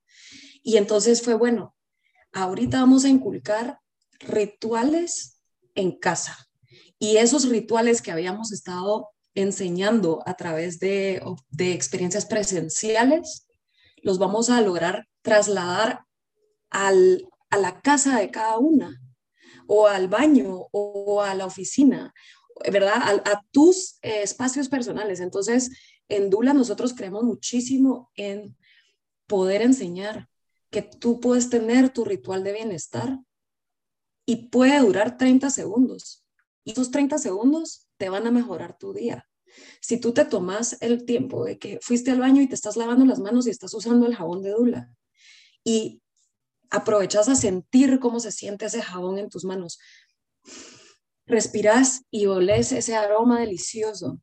[0.62, 1.74] Y entonces fue, bueno,
[2.34, 3.80] ahorita vamos a inculcar
[4.20, 5.40] rituales
[5.76, 6.38] en casa.
[7.00, 13.48] Y esos rituales que habíamos estado enseñando a través de, de experiencias presenciales,
[14.02, 16.02] los vamos a lograr trasladar
[16.70, 19.02] al, a la casa de cada una
[19.68, 22.14] o al baño o a la oficina,
[22.72, 23.22] ¿verdad?
[23.26, 25.20] A, tus eh, espacios personales.
[25.20, 25.72] Entonces,
[26.08, 28.56] en Dula nosotros creemos muchísimo en
[29.28, 30.30] poder enseñar
[30.70, 33.20] que tú puedes tener tu ritual de bienestar
[34.26, 36.26] y puede durar 30 segundos.
[36.64, 39.28] Y esos 30 segundos te van a mejorar tu día.
[39.80, 43.06] Si tú te tomas el tiempo de que fuiste al baño y te estás lavando
[43.06, 44.92] las manos y estás usando el jabón de Dula
[45.64, 46.02] y
[46.76, 49.80] aprovechas a sentir cómo se siente ese jabón en tus manos.
[51.26, 54.20] Respiras y oles ese aroma delicioso.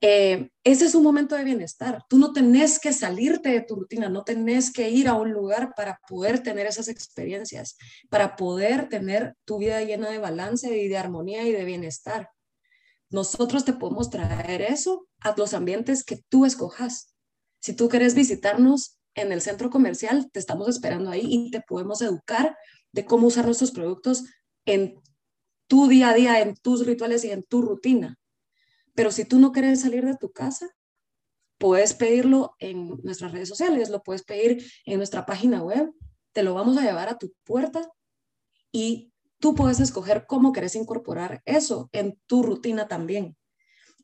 [0.00, 2.04] Eh, ese es un momento de bienestar.
[2.10, 5.72] Tú no tenés que salirte de tu rutina, no tenés que ir a un lugar
[5.74, 7.78] para poder tener esas experiencias,
[8.10, 12.28] para poder tener tu vida llena de balance y de armonía y de bienestar.
[13.08, 17.14] Nosotros te podemos traer eso a los ambientes que tú escojas.
[17.60, 22.02] Si tú quieres visitarnos, en el centro comercial, te estamos esperando ahí y te podemos
[22.02, 22.56] educar
[22.92, 24.24] de cómo usar nuestros productos
[24.64, 25.00] en
[25.66, 28.18] tu día a día, en tus rituales y en tu rutina.
[28.94, 30.68] Pero si tú no quieres salir de tu casa,
[31.58, 35.92] puedes pedirlo en nuestras redes sociales, lo puedes pedir en nuestra página web,
[36.32, 37.88] te lo vamos a llevar a tu puerta
[38.72, 43.36] y tú puedes escoger cómo quieres incorporar eso en tu rutina también.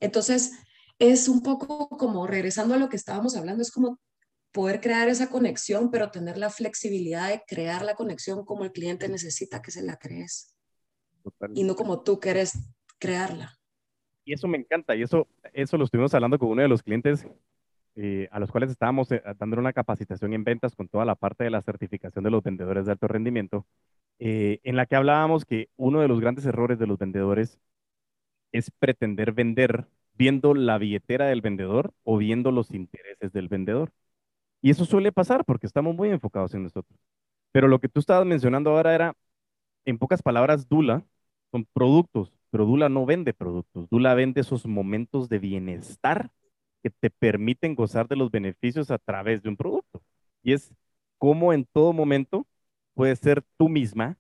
[0.01, 0.53] Entonces,
[0.99, 3.99] es un poco como regresando a lo que estábamos hablando, es como
[4.52, 9.08] poder crear esa conexión, pero tener la flexibilidad de crear la conexión como el cliente
[9.08, 10.56] necesita que se la crees.
[11.54, 12.58] Y no como tú quieres
[12.98, 13.56] crearla.
[14.24, 17.26] Y eso me encanta, y eso, eso lo estuvimos hablando con uno de los clientes
[17.96, 21.44] eh, a los cuales estábamos eh, dando una capacitación en ventas con toda la parte
[21.44, 23.66] de la certificación de los vendedores de alto rendimiento,
[24.18, 27.58] eh, en la que hablábamos que uno de los grandes errores de los vendedores
[28.52, 33.92] es pretender vender viendo la billetera del vendedor o viendo los intereses del vendedor.
[34.62, 36.99] Y eso suele pasar porque estamos muy enfocados en nosotros.
[37.53, 39.14] Pero lo que tú estabas mencionando ahora era,
[39.85, 41.05] en pocas palabras, Dula
[41.53, 43.88] son productos, pero Dula no vende productos.
[43.90, 46.31] Dula vende esos momentos de bienestar
[46.83, 50.03] que te permiten gozar de los beneficios a través de un producto.
[50.42, 50.73] Y es
[51.18, 52.46] como en todo momento
[52.94, 54.18] puedes ser tú misma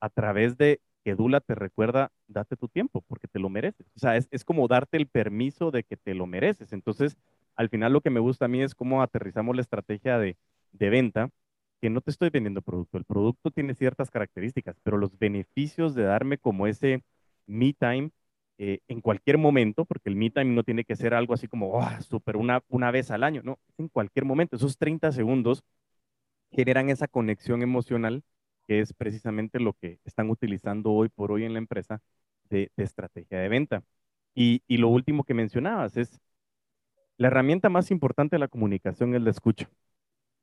[0.00, 3.86] a través de que Dula te recuerda, date tu tiempo porque te lo mereces.
[3.96, 6.72] O sea, es, es como darte el permiso de que te lo mereces.
[6.72, 7.16] Entonces,
[7.56, 10.36] al final lo que me gusta a mí es cómo aterrizamos la estrategia de,
[10.72, 11.30] de venta,
[11.80, 12.98] que no te estoy vendiendo producto.
[12.98, 17.02] El producto tiene ciertas características, pero los beneficios de darme como ese
[17.46, 18.10] me time
[18.58, 21.72] eh, en cualquier momento, porque el me time no tiene que ser algo así como,
[21.72, 24.56] oh, súper una, una vez al año, no, en cualquier momento.
[24.56, 25.62] Esos 30 segundos
[26.50, 28.22] generan esa conexión emocional
[28.66, 32.02] que es precisamente lo que están utilizando hoy por hoy en la empresa
[32.50, 33.84] de, estrategia de venta.
[34.34, 36.20] Y, y, lo último que mencionabas es,
[37.18, 39.68] la herramienta más importante de la comunicación es la escucha.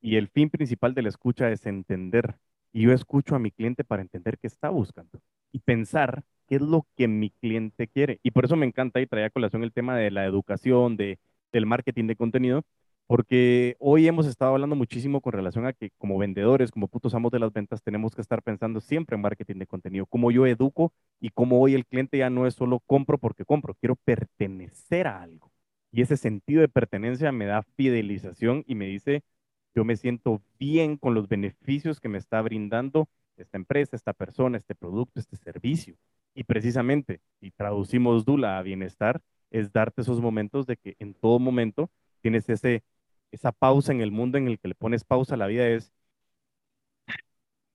[0.02, 2.38] Y el fin principal de la escucha es entender.
[2.74, 6.62] Y yo escucho a mi cliente para entender qué está buscando y pensar qué es
[6.62, 8.20] lo que mi cliente quiere.
[8.24, 11.20] Y por eso me encanta y traía a colación el tema de la educación, de,
[11.54, 12.64] del marketing de contenido,
[13.08, 17.32] porque hoy hemos estado hablando muchísimo con relación a que como vendedores, como putos amos
[17.32, 20.94] de las ventas, tenemos que estar pensando siempre en marketing de contenido, cómo yo educo
[21.20, 25.22] y cómo hoy el cliente ya no es solo compro porque compro, quiero pertenecer a
[25.22, 25.53] algo.
[25.94, 29.24] Y ese sentido de pertenencia me da fidelización y me dice,
[29.76, 34.58] yo me siento bien con los beneficios que me está brindando esta empresa, esta persona,
[34.58, 35.96] este producto, este servicio.
[36.34, 41.40] Y precisamente, si traducimos Dula a bienestar, es darte esos momentos de que en todo
[41.40, 42.84] momento tienes ese,
[43.32, 45.94] esa pausa en el mundo en el que le pones pausa la vida, es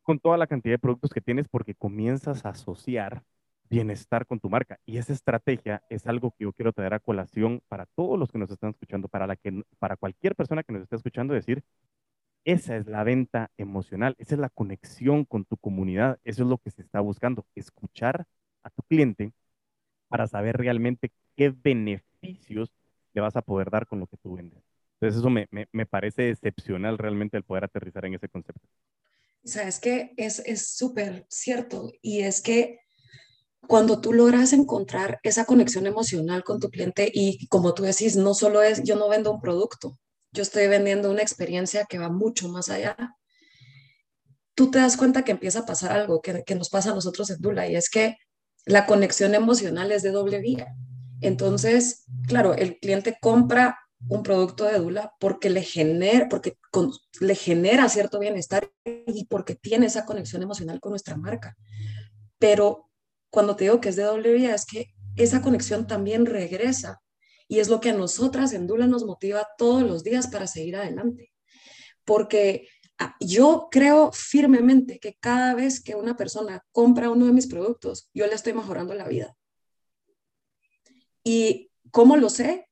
[0.02, 3.22] con toda la cantidad de productos que tienes porque comienzas a asociar
[3.68, 4.78] bienestar con tu marca.
[4.86, 8.38] Y esa estrategia es algo que yo quiero traer a colación para todos los que
[8.38, 11.62] nos están escuchando, para, la que, para cualquier persona que nos esté escuchando, decir,
[12.44, 16.58] esa es la venta emocional, esa es la conexión con tu comunidad, eso es lo
[16.58, 18.26] que se está buscando, escuchar
[18.62, 19.32] a tu cliente
[20.08, 22.72] para saber realmente qué beneficios
[23.12, 24.62] le vas a poder dar con lo que tú vendes.
[24.94, 28.66] Entonces eso me, me, parece excepcional realmente el poder aterrizar en ese concepto.
[29.44, 30.42] Sabes que es
[30.74, 32.80] súper cierto y es que
[33.66, 38.34] cuando tú logras encontrar esa conexión emocional con tu cliente y como tú decís, no
[38.34, 39.98] solo es yo no vendo un producto,
[40.32, 42.96] yo estoy vendiendo una experiencia que va mucho más allá.
[44.54, 47.30] Tú te das cuenta que empieza a pasar algo que, que nos pasa a nosotros
[47.30, 48.16] en Dula y es que
[48.64, 50.74] la conexión emocional es de doble vía.
[51.20, 56.56] Entonces, claro, el cliente compra un producto de Dula porque le genera, porque
[57.20, 61.56] le genera cierto bienestar y porque tiene esa conexión emocional con nuestra marca.
[62.38, 62.87] Pero
[63.30, 67.00] cuando te digo que es de doble vía, es que esa conexión también regresa
[67.48, 70.76] y es lo que a nosotras en Dula nos motiva todos los días para seguir
[70.76, 71.32] adelante.
[72.04, 77.46] Porque ah, yo creo firmemente que cada vez que una persona compra uno de mis
[77.46, 79.34] productos, yo le estoy mejorando la vida.
[81.24, 82.68] ¿Y cómo lo sé?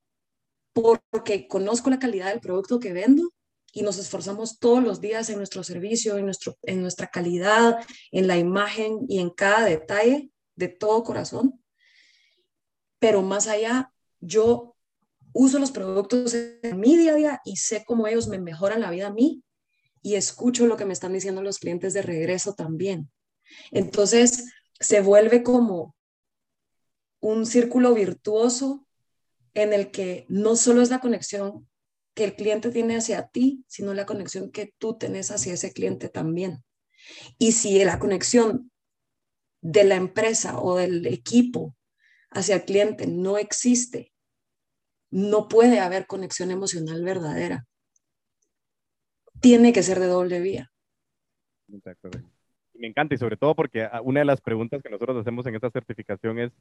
[0.72, 3.32] Porque conozco la calidad del producto que vendo
[3.72, 7.78] y nos esforzamos todos los días en nuestro servicio, en, nuestro, en nuestra calidad,
[8.10, 11.62] en la imagen y en cada detalle de todo corazón.
[12.98, 14.76] Pero más allá, yo
[15.32, 18.90] uso los productos en mi día a día y sé cómo ellos me mejoran la
[18.90, 19.42] vida a mí
[20.02, 23.10] y escucho lo que me están diciendo los clientes de regreso también.
[23.70, 25.94] Entonces, se vuelve como
[27.20, 28.86] un círculo virtuoso
[29.54, 31.68] en el que no solo es la conexión
[32.14, 36.08] que el cliente tiene hacia ti, sino la conexión que tú tenés hacia ese cliente
[36.08, 36.64] también.
[37.38, 38.70] Y si la conexión
[39.66, 41.76] de la empresa o del equipo
[42.30, 44.12] hacia el cliente no existe,
[45.10, 47.66] no puede haber conexión emocional verdadera.
[49.40, 50.70] Tiene que ser de doble vía.
[52.74, 55.56] Me encanta y sobre todo porque ah, una de las preguntas que nosotros hacemos en
[55.56, 56.52] esta certificación es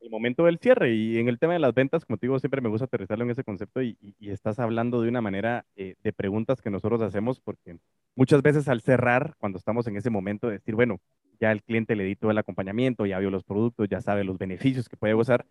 [0.00, 2.60] el momento del cierre y en el tema de las ventas, como te digo, siempre
[2.60, 6.62] me gusta aterrizarlo en ese concepto y, estás hablando de una manera eh, de preguntas
[6.62, 7.78] que nosotros hacemos porque
[8.14, 11.00] muchas veces al cerrar, cuando estamos en ese momento de decir, bueno,
[11.40, 14.38] ya el cliente le di todo el acompañamiento, ya vio los productos, ya sabe los
[14.38, 15.46] beneficios que puede gozar.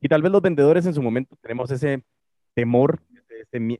[0.00, 2.02] Y tal vez los vendedores en su momento tenemos ese
[2.54, 3.00] temor,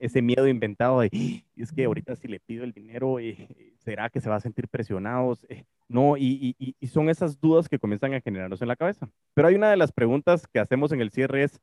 [0.01, 1.47] ese, miedo inventado de, ¡Ah!
[1.57, 3.49] es que ahorita si le pido el dinero, eh,
[3.79, 5.47] ¿será que se va a sentir presionados?
[5.49, 9.09] Eh, no, y, y, son esas dudas que comienzan a generarnos en la cabeza.
[9.35, 11.61] Pero hay una de las preguntas que hacemos en el cierre es,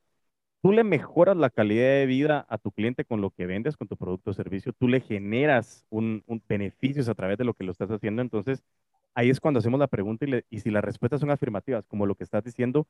[0.61, 3.87] ¿tú le mejoras la calidad de vida a tu cliente con lo que vendes, con
[3.87, 4.73] tu producto o servicio?
[4.73, 8.21] ¿Tú le generas un, un beneficios a través de lo que lo estás haciendo?
[8.21, 8.63] Entonces,
[9.15, 12.15] ahí es cuando hacemos la pregunta y, y, si las respuestas son afirmativas, como lo
[12.15, 12.87] que estás diciendo,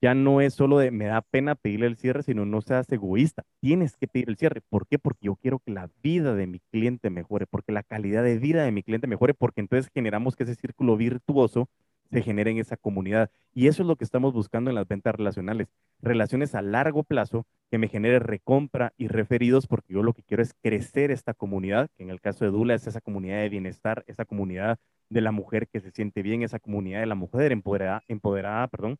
[0.00, 3.44] ya no es solo de me da pena pedirle el cierre, sino no seas egoísta.
[3.60, 4.60] Tienes que pedir el cierre.
[4.68, 4.98] ¿Por qué?
[4.98, 8.64] Porque yo quiero que la vida de mi cliente mejore, porque la calidad de vida
[8.64, 11.68] de mi cliente mejore, porque entonces generamos que ese círculo virtuoso
[12.10, 13.30] se genere en esa comunidad.
[13.54, 15.68] Y eso es lo que estamos buscando en las ventas relacionales.
[16.00, 20.42] Relaciones a largo plazo que me genere recompra y referidos, porque yo lo que quiero
[20.42, 24.04] es crecer esta comunidad, que en el caso de Dula es esa comunidad de bienestar,
[24.06, 24.78] esa comunidad
[25.10, 28.98] de la mujer que se siente bien, esa comunidad de la mujer empoderada, empoderada perdón,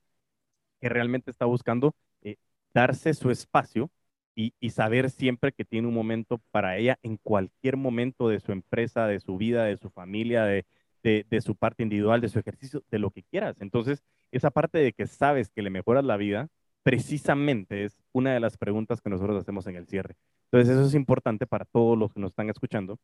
[0.81, 2.37] que realmente está buscando eh,
[2.75, 3.91] darse su espacio
[4.35, 9.09] y, saber siempre que tiene un momento para ella en cualquier momento de su empresa,
[9.09, 10.65] de su vida, de su familia, de,
[11.03, 13.61] de, su parte individual, de su ejercicio, de lo que quieras.
[13.61, 16.49] Entonces, esa parte de que sabes que le mejoras la vida,
[16.85, 20.15] precisamente es una de las preguntas que nosotros hacemos en el cierre.
[20.53, 22.99] Entonces, eso es importante para todos los que nos están escuchando,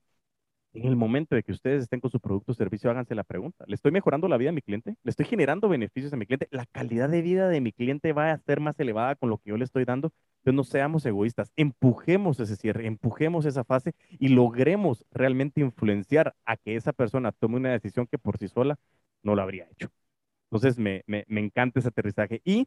[0.74, 3.64] en el momento de que ustedes estén con su producto o servicio, háganse la pregunta.
[3.66, 4.96] ¿Le estoy mejorando la vida a mi cliente?
[5.02, 6.48] ¿Le estoy generando beneficios a mi cliente?
[6.50, 9.50] ¿La calidad de vida de mi cliente va a ser más elevada con lo que
[9.50, 10.12] yo le estoy dando?
[10.38, 16.56] Entonces no seamos egoístas, empujemos ese cierre, empujemos esa fase y logremos realmente influenciar a
[16.56, 18.76] que esa persona tome una decisión que por sí sola
[19.22, 19.88] no lo habría hecho.
[20.50, 22.42] Entonces me, me, me encanta ese aterrizaje.
[22.44, 22.66] Y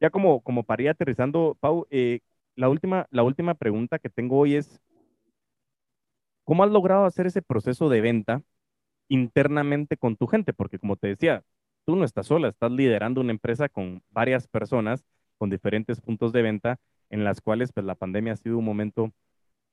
[0.00, 2.20] ya como, como para ir aterrizando, Pau, eh,
[2.56, 4.80] la, última, la última pregunta que tengo hoy es,
[6.44, 8.42] ¿Cómo has logrado hacer ese proceso de venta
[9.08, 10.52] internamente con tu gente?
[10.52, 11.44] Porque como te decía,
[11.86, 15.04] tú no estás sola, estás liderando una empresa con varias personas,
[15.38, 16.78] con diferentes puntos de venta,
[17.10, 19.12] en las cuales pues, la pandemia ha sido un momento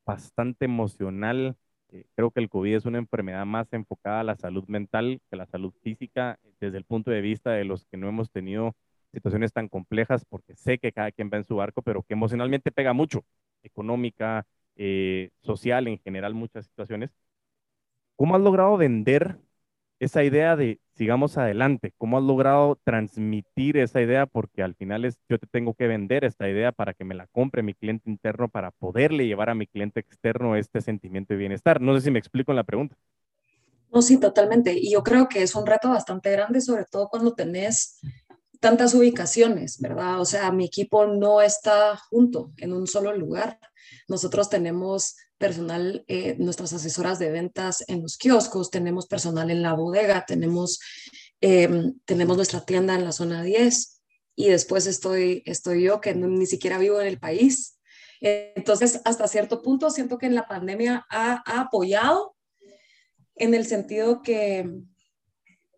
[0.05, 1.57] bastante emocional.
[1.89, 5.37] Eh, creo que el COVID es una enfermedad más enfocada a la salud mental que
[5.37, 8.75] la salud física, desde el punto de vista de los que no hemos tenido
[9.13, 12.71] situaciones tan complejas, porque sé que cada quien va en su barco, pero que emocionalmente
[12.71, 13.23] pega mucho,
[13.63, 14.45] económica,
[14.79, 17.11] eh, social, en general muchas situaciones.
[18.15, 19.37] ¿Cómo has logrado vender
[19.99, 21.93] esa idea de sigamos adelante?
[21.97, 24.25] ¿Cómo has logrado transmitir esa idea?
[24.25, 27.27] Porque al final es yo te tengo que vender esta idea para que me la
[27.27, 31.81] compre mi cliente interno, para poderle llevar a mi cliente externo este sentimiento de bienestar.
[31.81, 32.95] No sé si me explico en la pregunta.
[33.91, 34.73] No, sí, totalmente.
[34.73, 37.99] Y yo creo que es un reto bastante grande, sobre todo cuando tenés
[38.59, 40.19] tantas ubicaciones, ¿verdad?
[40.19, 43.59] O sea, mi equipo no está junto en un solo lugar.
[44.07, 49.73] Nosotros tenemos personal, eh, nuestras asesoras de ventas en los kioscos, tenemos personal en la
[49.73, 50.79] bodega, tenemos,
[51.41, 54.01] em, tenemos nuestra tienda en la zona 10
[54.35, 57.79] y después estoy, estoy yo que ni siquiera vivo en el país.
[58.21, 62.35] Entonces, hasta cierto punto, siento que en la pandemia ha, ha apoyado
[63.35, 64.69] en el sentido que,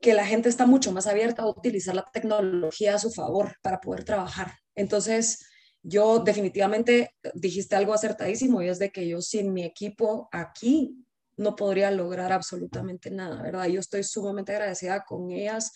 [0.01, 3.79] que la gente está mucho más abierta a utilizar la tecnología a su favor para
[3.79, 4.57] poder trabajar.
[4.75, 5.45] Entonces,
[5.83, 10.95] yo definitivamente dijiste algo acertadísimo y es de que yo sin mi equipo aquí
[11.37, 13.67] no podría lograr absolutamente nada, ¿verdad?
[13.67, 15.73] Yo estoy sumamente agradecida con ellas,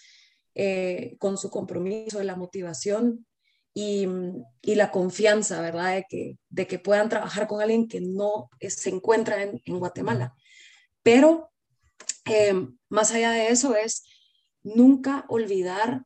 [0.54, 3.26] eh, con su compromiso y la motivación
[3.74, 4.08] y,
[4.64, 6.04] la confianza, ¿verdad?
[6.50, 10.34] De que, puedan trabajar con alguien que no se encuentra en, Guatemala.
[11.04, 11.52] Pero
[12.26, 12.54] eh,
[12.90, 14.04] más allá de eso es
[14.64, 16.06] nunca olvidar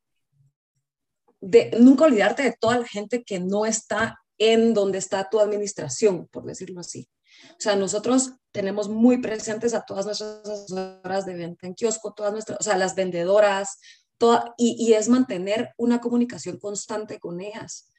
[1.41, 6.27] de nunca olvidarte de toda la gente que no está en donde está tu administración,
[6.27, 7.09] por decirlo así.
[7.51, 12.31] O sea, nosotros tenemos muy presentes a todas nuestras asesoras de venta en kiosco, todas
[12.31, 13.79] nuestras, o sea, las vendedoras,
[14.17, 17.89] toda, y, es mantener una comunicación constante con ellas.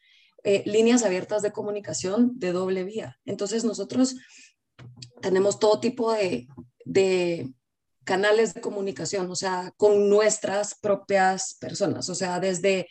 [0.43, 3.18] Eh, líneas abiertas de comunicación de doble vía.
[3.24, 4.16] Entonces, nosotros
[5.20, 6.49] tenemos todo tipo de,
[6.84, 7.53] de
[8.05, 12.88] canales de comunicación, o sea, con nuestras propias personas, o sea, desde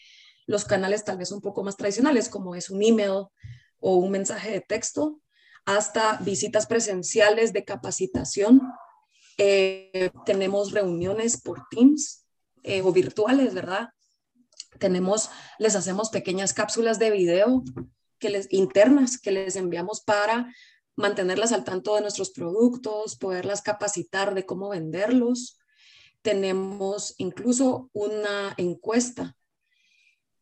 [0.50, 3.28] los canales tal vez un poco más tradicionales, como es un email
[3.80, 5.22] o un mensaje de texto,
[5.64, 8.60] hasta visitas presenciales de capacitación.
[9.38, 12.26] Eh, tenemos reuniones por Teams
[12.64, 13.90] eh, o virtuales, ¿verdad?
[14.80, 15.30] Tenemos,
[15.60, 17.64] les hacemos pequeñas cápsulas de video
[18.18, 20.52] que les, internas que les enviamos para
[20.96, 25.60] mantenerlas al tanto de nuestros productos, poderlas capacitar de cómo venderlos.
[26.24, 29.36] Tenemos incluso una encuesta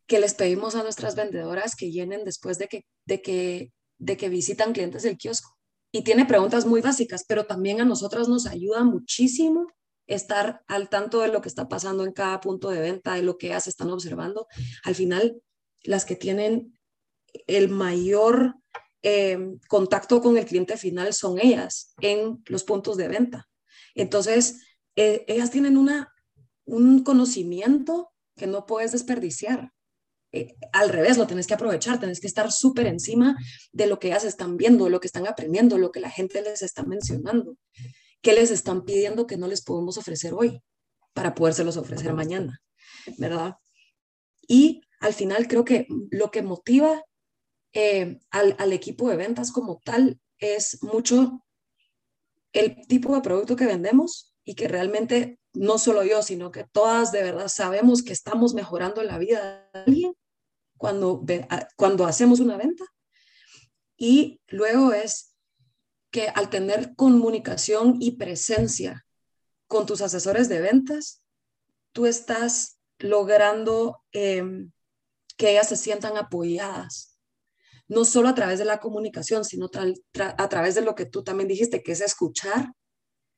[0.07, 4.29] que les pedimos a nuestras vendedoras que llenen después de que, de que, de que
[4.29, 5.57] visitan clientes del kiosco.
[5.91, 9.67] Y tiene preguntas muy básicas, pero también a nosotras nos ayuda muchísimo
[10.07, 13.37] estar al tanto de lo que está pasando en cada punto de venta, de lo
[13.37, 14.47] que ellas están observando.
[14.83, 15.41] Al final,
[15.83, 16.77] las que tienen
[17.45, 18.55] el mayor
[19.03, 19.37] eh,
[19.67, 23.47] contacto con el cliente final son ellas en los puntos de venta.
[23.95, 24.61] Entonces,
[24.95, 26.13] eh, ellas tienen una,
[26.65, 29.71] un conocimiento que no puedes desperdiciar.
[30.31, 33.37] Eh, al revés, lo tienes que aprovechar, tienes que estar súper encima
[33.71, 36.61] de lo que ellas están viendo, lo que están aprendiendo, lo que la gente les
[36.61, 37.57] está mencionando,
[38.21, 40.61] qué les están pidiendo que no les podemos ofrecer hoy
[41.13, 42.61] para podérselos ofrecer mañana,
[43.17, 43.55] ¿verdad?
[44.47, 47.03] Y al final creo que lo que motiva
[47.73, 51.43] eh, al, al equipo de ventas como tal es mucho
[52.53, 57.11] el tipo de producto que vendemos y que realmente no solo yo, sino que todas
[57.11, 60.13] de verdad sabemos que estamos mejorando la vida de alguien
[60.77, 61.23] cuando,
[61.75, 62.85] cuando hacemos una venta.
[63.97, 65.35] Y luego es
[66.11, 69.05] que al tener comunicación y presencia
[69.67, 71.23] con tus asesores de ventas,
[71.91, 74.71] tú estás logrando em,
[75.35, 77.19] que ellas se sientan apoyadas,
[77.87, 79.69] no solo a través de la comunicación, sino
[80.13, 82.73] a través de lo que tú también dijiste, que es escuchar,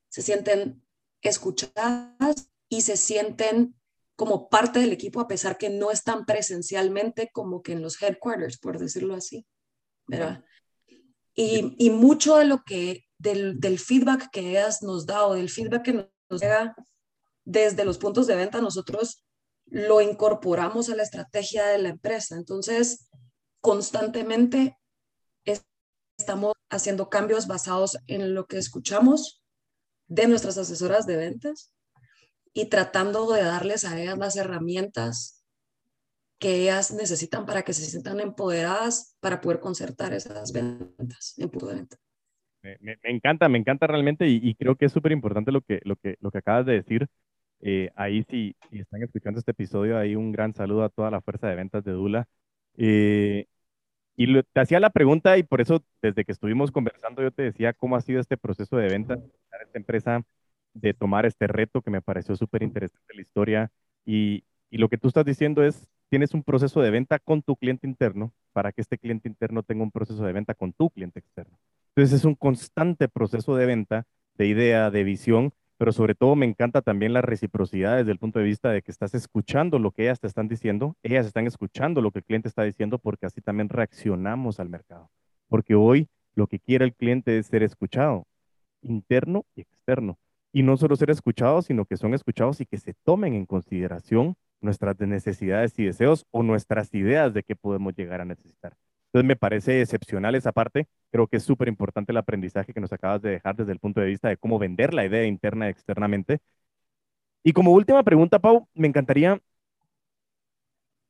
[0.10, 0.84] se sienten
[1.22, 3.76] escuchadas y se sienten
[4.16, 8.58] como parte del equipo a pesar que no están presencialmente como que en los headquarters,
[8.60, 9.46] por decirlo así,
[10.08, 10.44] ¿verdad?
[11.34, 15.50] Y, y mucho de lo que, del, del, feedback que ellas nos da o del
[15.50, 16.76] feedback que nos llega
[17.46, 19.24] desde los puntos de venta, nosotros
[19.66, 22.36] lo incorporamos a la estrategia de la empresa.
[22.36, 23.10] Entonces,
[23.62, 24.78] constantemente
[26.20, 29.39] estamos haciendo cambios basados en lo que escuchamos
[30.10, 31.74] de nuestras asesoras de ventas
[32.54, 35.46] y tratando de darles a ellas las herramientas
[36.40, 41.68] que ellas necesitan para que se sientan empoderadas para poder concertar esas ventas en punto
[41.68, 41.98] de venta.
[42.62, 46.18] Me, encanta, me encanta realmente y, creo que es súper importante lo que, lo, que,
[46.20, 47.08] lo que acabas de decir.
[47.62, 51.22] Eh, ahí si, si, están escuchando este episodio, ahí un gran saludo a toda la
[51.22, 52.28] fuerza de ventas de Dula.
[52.78, 53.46] Eh,
[54.20, 57.72] y te hacía la pregunta y por eso desde que estuvimos conversando yo te decía
[57.72, 60.24] cómo ha sido este proceso de venta, esta empresa,
[60.74, 63.72] de tomar este reto que me pareció súper interesante la historia.
[64.06, 67.56] Y, y lo que tú estás diciendo es, tienes un proceso de venta con tu
[67.56, 71.20] cliente interno para que este cliente interno tenga un proceso de venta con tu cliente
[71.20, 71.58] externo.
[71.96, 76.46] Entonces es un constante proceso de venta, de idea, de visión, pero sobre todo me
[76.46, 80.04] encanta también la reciprocidad desde el punto de vista de que estás escuchando lo que
[80.04, 83.40] ellas te están diciendo, ellas están escuchando lo que el cliente está diciendo porque así
[83.40, 85.10] también reaccionamos al mercado.
[85.48, 88.28] Porque hoy lo que quiere el cliente es ser escuchado,
[88.82, 90.20] interno y externo.
[90.52, 94.36] Y no solo ser escuchados, sino que son escuchados y que se tomen en consideración
[94.60, 98.76] nuestras necesidades y deseos o nuestras ideas de qué podemos llegar a necesitar.
[99.10, 100.88] Entonces me parece excepcional esa parte.
[101.12, 104.02] Creo que es súper importante el aprendizaje que nos acabas de dejar desde el punto
[104.02, 106.40] de vista de cómo vender la idea interna y externamente.
[107.44, 109.42] Y como última pregunta, Pau, me encantaría,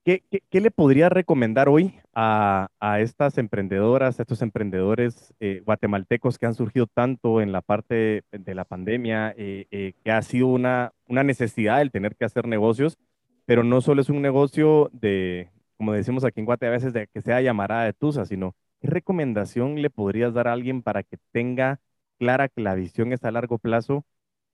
[0.06, 2.70] ¿qué, qué, le podría recomendar hoy a,
[3.00, 8.56] estas emprendedoras, a estos emprendedores eh, guatemaltecos que han surgido tanto en la parte de
[8.56, 12.98] la pandemia, eh, eh, que ha sido una, una necesidad el tener que hacer negocios,
[13.46, 15.50] pero no solo es un negocio de,
[15.80, 18.90] como decimos aquí en Guate a veces, de que sea llamarada de Tusa, sino ¿qué
[18.90, 21.80] recomendación le podrías dar a alguien para que tenga
[22.18, 24.04] clara que la visión es a largo plazo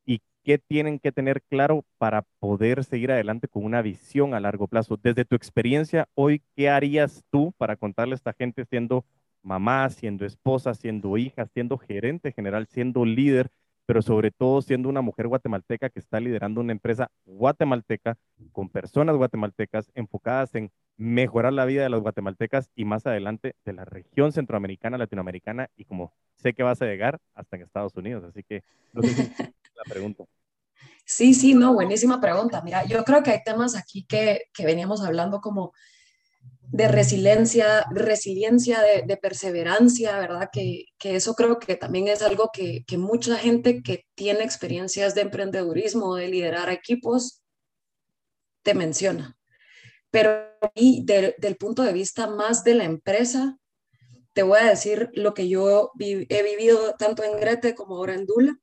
[0.06, 4.68] y qué tienen que tener claro para poder seguir adelante con una visión a largo
[4.68, 5.00] plazo?
[5.02, 9.04] Desde tu experiencia, hoy, ¿qué harías tú para contarle a esta gente siendo
[9.42, 13.50] mamá, siendo esposa, siendo hija, siendo gerente general, siendo líder?
[13.88, 18.18] pero sobre todo siendo una mujer guatemalteca que está liderando una empresa guatemalteca
[18.52, 23.74] con personas guatemaltecas enfocadas en mejorar la vida de los guatemaltecas y más adelante de
[23.74, 28.24] la región centroamericana, latinoamericana y como sé que vas a llegar hasta en Estados Unidos.
[28.24, 29.16] Así que no sé si
[29.76, 30.26] la pregunta.
[31.06, 32.62] Sí, sí, no, buenísima pregunta.
[32.64, 35.74] Mira, yo creo que hay temas aquí que, que veníamos hablando como
[36.62, 40.50] de resiliencia, resiliencia, de, de perseverancia, ¿verdad?
[40.52, 45.14] Que, que, eso creo que también es algo que, que, mucha gente que tiene experiencias
[45.14, 47.44] de emprendedurismo, de liderar equipos,
[48.64, 49.35] te menciona.
[50.16, 50.46] Pero
[50.76, 53.58] y del punto de vista más de la empresa,
[54.32, 58.26] te voy a decir lo que yo he vivido tanto en Grete como ahora en
[58.26, 58.58] Dula.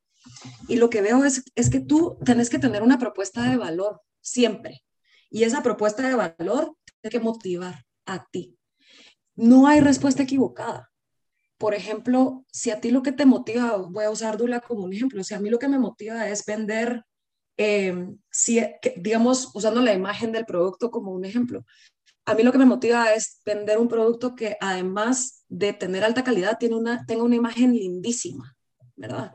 [0.66, 4.00] Y lo que veo es, es que tú tenés que tener una propuesta de valor
[4.22, 4.82] siempre.
[5.28, 8.56] Y esa propuesta de valor tiene que motivar a ti.
[9.34, 10.90] No hay respuesta equivocada.
[11.58, 14.94] Por ejemplo, si a ti lo que te motiva, voy a usar Dula como un
[14.94, 17.04] ejemplo, si a mí lo que me motiva es vender
[17.56, 18.60] Em, si,
[18.96, 21.64] digamos, usando la imagen del producto como un ejemplo,
[22.24, 26.24] a mí lo que me motiva es vender un producto que además de tener alta
[26.24, 28.56] calidad, tiene una, tenga una imagen lindísima,
[28.96, 29.32] ¿verdad?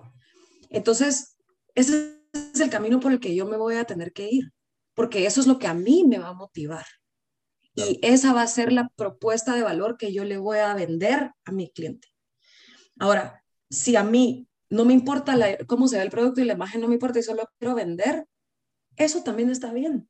[0.69, 1.37] Entonces,
[1.75, 4.51] ese es el camino por el que yo me voy a tener que ir,
[4.93, 6.85] porque eso es lo que a mí me va a motivar.
[7.75, 11.31] Y esa va a ser la propuesta de valor que yo le voy a vender
[11.45, 12.07] a mi cliente.
[12.97, 15.35] Ahora, si a mí no me importa
[15.67, 18.25] cómo se ve el producto y la imagen, no me importa y solo quiero vender,
[18.95, 20.09] eso también está bien.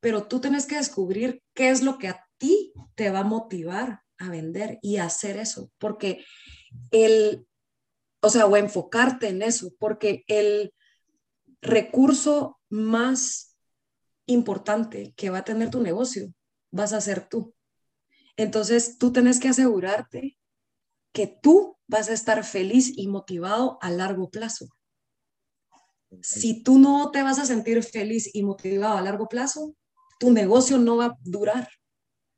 [0.00, 4.02] Pero tú tienes que descubrir qué es lo que a ti te va a motivar
[4.18, 6.24] a vender y hacer eso, porque
[6.90, 7.46] el,
[8.20, 10.72] o sea, o enfocarte en eso, porque el
[11.60, 13.56] recurso más
[14.26, 16.32] importante que va a tener tu negocio
[16.70, 17.54] vas a ser tú.
[18.36, 20.38] Entonces tú tienes que asegurarte
[21.12, 24.66] que tú vas a estar feliz y motivado a largo plazo.
[26.22, 29.76] Si tú no te vas a sentir feliz y motivado a largo plazo,
[30.18, 31.68] tu negocio no va a durar,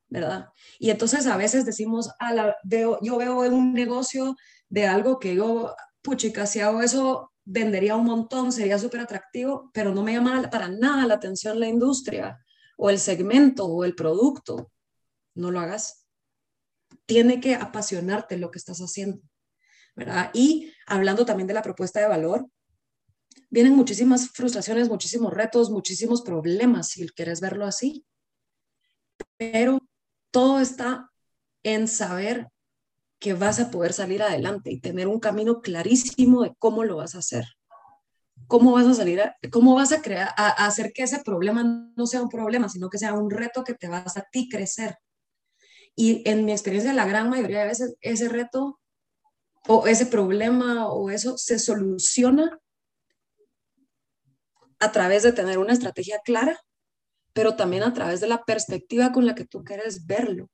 [0.09, 0.49] ¿verdad?
[0.79, 4.37] Y entonces a veces decimos, la, veo, yo veo un negocio
[4.69, 9.95] de algo que yo, puchica, si hago eso, vendería un montón, sería súper atractivo, pero
[9.95, 12.39] no me llama para nada la atención la industria
[12.77, 14.71] o el segmento o el producto.
[15.35, 16.07] No lo hagas.
[17.07, 19.21] Tiene que apasionarte lo que estás haciendo,
[19.95, 20.31] ¿verdad?
[20.35, 22.49] Y hablando también de la propuesta de valor,
[23.51, 28.05] vienen muchísimas frustraciones, muchísimos retos, muchísimos problemas, si quieres verlo así.
[29.37, 29.79] Pero
[30.31, 31.11] todo está
[31.63, 32.49] en saber
[33.19, 37.15] que vas a poder salir adelante y tener un camino clarísimo de cómo lo vas
[37.15, 37.45] a hacer.
[38.47, 41.63] ¿Cómo vas a salir, cómo vas a crear, a, hacer que ese problema
[41.97, 44.99] no sea un problema, sino que sea un reto que te vas a ti crecer?
[45.97, 48.81] Y en mi experiencia, la gran mayoría de veces, ese reto
[49.67, 52.61] o ese problema o eso se soluciona
[54.79, 56.61] a través de tener una estrategia clara,
[57.33, 60.51] pero también a través de la perspectiva con la que tú quieres verlo.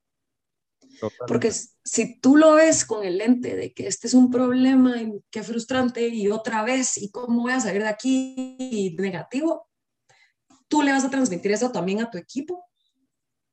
[1.26, 5.22] Porque si tú lo ves con el lente de que este es un problema y
[5.30, 9.68] qué frustrante y otra vez y cómo voy a salir de aquí negativo,
[10.68, 12.66] tú le vas a transmitir eso también a tu equipo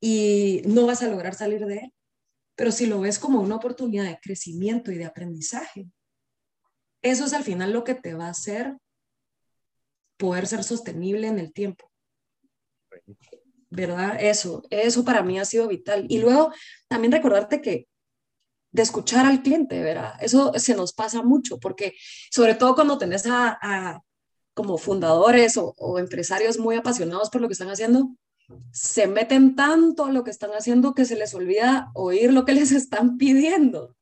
[0.01, 1.93] y no vas a lograr salir de él.
[2.58, 5.88] Pero si lo ves como una oportunidad de crecimiento y de aprendizaje,
[7.01, 8.76] eso es al final lo que te va a hacer
[10.18, 11.89] poder ser sostenible en el tiempo.
[13.70, 14.18] ¿Verdad?
[14.20, 16.08] Eso, eso para mí ha sido vital.
[16.10, 16.51] Y luego
[16.89, 17.88] también recordarte que
[18.72, 20.14] de escuchar al cliente, ¿verdad?
[20.20, 21.93] Eso se nos pasa mucho, porque
[22.32, 24.01] sobre todo cuando tenés a,
[24.53, 28.16] como fundadores o, empresarios muy apasionados por lo que están haciendo,
[28.72, 32.54] se meten tanto a lo que están haciendo que se les olvida oír lo que
[32.54, 33.95] les están pidiendo.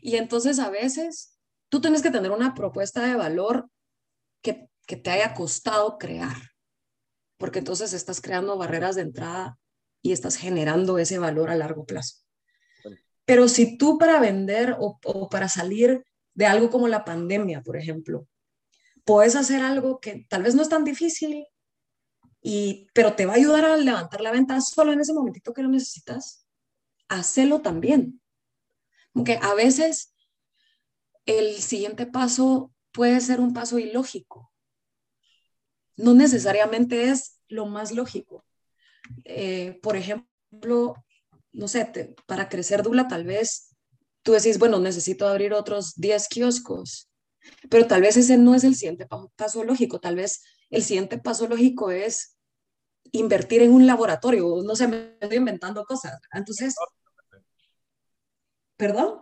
[0.00, 3.68] Y entonces a veces tú tienes que tener una propuesta de valor
[4.42, 6.36] que que te haya costado crear,
[7.38, 9.58] porque entonces estás creando barreras de entrada
[10.02, 12.18] y estás generando ese valor a largo plazo.
[13.24, 14.98] Pero si tú para vender o,
[15.30, 16.04] para salir
[16.34, 18.26] de algo como la pandemia, por ejemplo,
[19.04, 21.46] puedes hacer algo que tal vez no es tan difícil,
[22.44, 25.62] y, pero te va a ayudar a levantar la venta solo en ese momentito que
[25.62, 26.46] lo necesitas,
[27.08, 28.20] hacelo también.
[29.14, 30.14] Aunque a veces
[31.26, 34.54] el siguiente paso puede ser un paso ilógico
[35.96, 38.44] no necesariamente es lo más lógico.
[39.24, 41.04] Eh, por ejemplo,
[41.52, 43.76] no sé, para crecer Dula tal vez
[44.22, 47.10] tú decís, bueno, necesito abrir otros 10 kioscos,
[47.68, 51.46] pero tal vez ese no es el siguiente paso lógico, tal vez el siguiente paso
[51.46, 52.33] lógico es
[53.14, 56.20] invertir en un laboratorio, no sé, me estoy inventando cosas.
[56.32, 56.74] Entonces,
[58.76, 59.20] ¿perdón?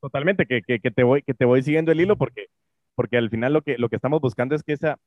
[0.00, 2.46] Totalmente, que, que, te voy, que te voy siguiendo el hilo porque,
[2.94, 4.98] porque al final lo que, lo que estamos buscando es que esa,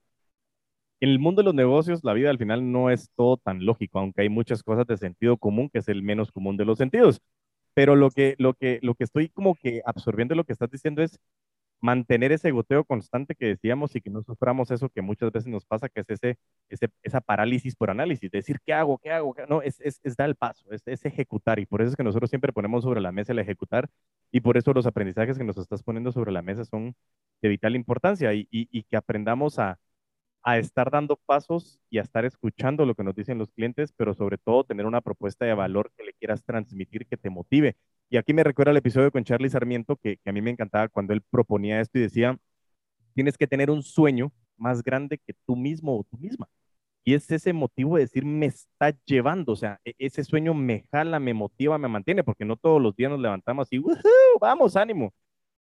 [1.00, 4.00] en el mundo de los negocios, la vida al final no es todo tan lógico,
[4.00, 7.22] aunque hay muchas cosas de sentido común, que es el menos común de los sentidos.
[7.74, 11.02] Pero lo que, lo que, lo que estoy como que absorbiendo lo que estás diciendo
[11.04, 11.20] es
[11.84, 15.66] mantener ese goteo constante que decíamos y que no suframos eso que muchas veces nos
[15.66, 16.38] pasa, que es ese,
[17.04, 18.98] esa parálisis por análisis, decir, ¿qué hago?
[19.00, 19.36] ¿Qué hago?
[19.50, 21.60] No, es, es, dar el paso, es, ejecutar.
[21.60, 23.90] Y por eso es que nosotros siempre ponemos sobre la mesa el ejecutar
[24.32, 26.96] y por eso los aprendizajes que nos estás poniendo sobre la mesa son
[27.42, 29.78] de vital importancia y que aprendamos a,
[30.44, 34.14] a estar dando pasos y a estar escuchando lo que nos dicen los clientes, pero
[34.14, 37.78] sobre todo tener una propuesta de valor que le quieras transmitir, que te motive.
[38.10, 41.14] Y aquí me recuerda el episodio con Charlie Sarmiento, que, a mí me encantaba cuando
[41.14, 42.38] él proponía esto y decía,
[43.16, 46.48] tienes que tener un sueño más grande que tú mismo o tú misma.
[47.04, 50.86] Y es ese motivo de decir, me está llevando, o sea, e, ese sueño me
[50.92, 53.82] jala, me motiva, me mantiene, porque no todos los días nos levantamos y,
[54.40, 55.14] vamos, ánimo.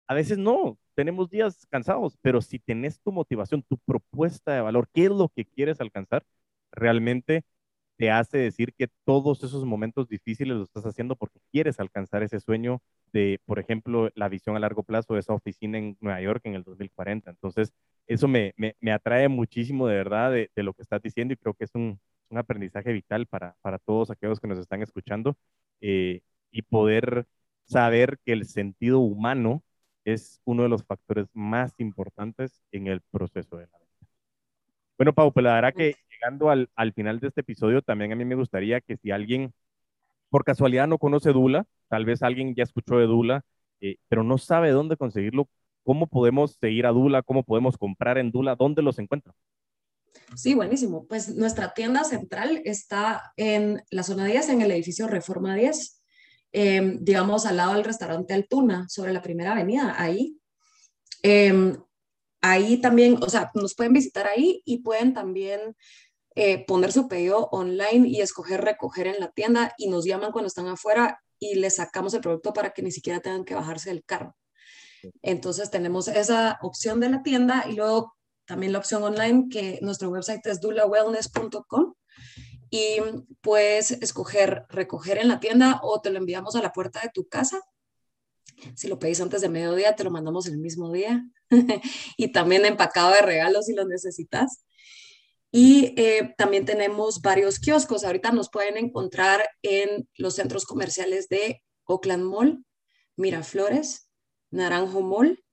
[0.08, 4.89] A veces no, tenemos días cansados, pero si tenés tu motivación, tu propuesta de valor,
[4.94, 6.26] qué es lo que quieres alcanzar,
[6.72, 7.44] realmente
[7.98, 12.39] te hace decir que todos esos momentos difíciles lo estás haciendo porque quieres alcanzar ese
[12.39, 12.82] sueño
[13.12, 16.56] de, por ejemplo, la visión a largo plazo de esa oficina en Nueva York en
[16.56, 17.30] el 2040.
[17.32, 17.74] Entonces,
[18.08, 21.66] eso me, me, atrae muchísimo de verdad de, lo que estás diciendo y creo que
[21.66, 25.38] es un, un aprendizaje vital para, para, todos aquellos que nos están escuchando
[25.82, 26.22] eh,
[26.52, 27.28] y poder
[27.66, 29.64] saber que el sentido humano
[30.06, 33.82] es uno de los factores más importantes en el proceso de la venta.
[35.04, 38.16] Bueno, Pau, pues la verdad que llegando al, al, final de este episodio, también a
[38.16, 39.54] mí me gustaría que si alguien
[40.30, 43.43] por casualidad no conoce Dula, tal vez alguien ya escuchó de Dula,
[43.82, 45.49] eh, pero no sabe dónde conseguirlo,
[45.84, 47.22] ¿cómo podemos seguir a Dula?
[47.22, 48.56] ¿Cómo podemos comprar en Dula?
[48.56, 49.36] ¿Dónde los encuentran?
[50.38, 51.06] Sí, buenísimo.
[51.06, 56.01] Pues nuestra tienda central está en la zona 10, en el edificio Reforma 10,
[56.54, 60.38] em, digamos al lado del restaurante Altuna, sobre la primera avenida, ahí.
[61.22, 61.76] Em,
[62.44, 65.76] ahí también, o sea, nos pueden visitar ahí y pueden también
[66.36, 70.48] eh, poner su pedido online y escoger recoger en la tienda y nos llaman cuando
[70.48, 74.04] están afuera y les sacamos el producto para que ni siquiera tengan que bajarse del
[74.04, 74.36] carro.
[75.22, 78.14] Entonces tenemos esa opción de la tienda y luego
[78.46, 81.94] también la opción online que nuestro website es dulawellness.com
[82.70, 82.98] y
[83.39, 87.26] puedes escoger recoger en la tienda o te lo enviamos a la puerta de tu
[87.26, 87.62] casa.
[88.76, 91.26] Si lo pedís antes de mediodía, te lo mandamos el mismo día
[92.18, 94.66] y también empacado de regalos si lo necesitas.
[95.51, 98.04] Y eh, también tenemos varios kioscos.
[98.04, 102.66] Ahorita nos pueden encontrar en los centros comerciales de Oakland Mall,
[103.16, 104.10] Miraflores,
[104.49, 105.43] Naranjo Mall,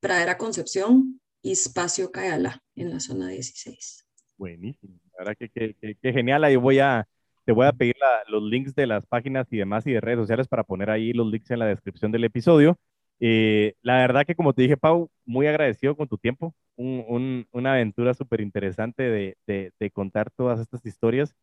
[0.00, 4.04] Pradera Concepción, y Espacio Cayala en la zona 16.
[4.36, 6.42] Buenísimo, la verdad que, que, genial.
[6.42, 7.06] Ahí voy a,
[7.44, 7.94] te voy a pedir
[8.26, 11.30] los links de las páginas y demás y de redes sociales para poner ahí los
[11.30, 12.76] links en la descripción del episodio.
[13.20, 17.72] Eh, la verdad que como te dije, Pau, muy agradecido con tu tiempo, un, una
[17.72, 19.02] aventura súper interesante
[19.46, 21.34] de, contar todas estas historias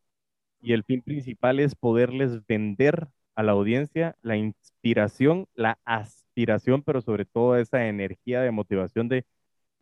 [0.62, 7.00] y el fin principal es poderles vender a la audiencia la inspiración, la aspiración, pero
[7.02, 9.26] sobre todo esa energía de motivación de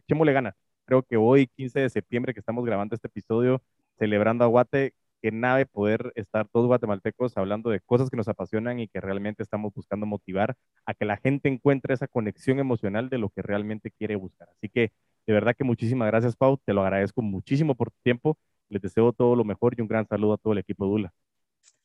[0.01, 0.55] echémosle ganas.
[0.87, 3.63] Creo que hoy, 15 de septiembre, que estamos grabando este episodio,
[3.99, 8.81] celebrando a Guate, que nave poder estar todos guatemaltecos hablando de cosas que nos apasionan
[8.81, 13.19] y que realmente estamos buscando motivar a que la gente encuentre esa conexión emocional de
[13.19, 14.49] lo que realmente quiere buscar.
[14.51, 14.93] Así que
[15.27, 16.59] de verdad que muchísimas gracias, Pau.
[16.65, 18.37] Te lo agradezco muchísimo por tu tiempo.
[18.69, 21.15] Les deseo todo lo mejor y un gran saludo a todo el equipo de Dula.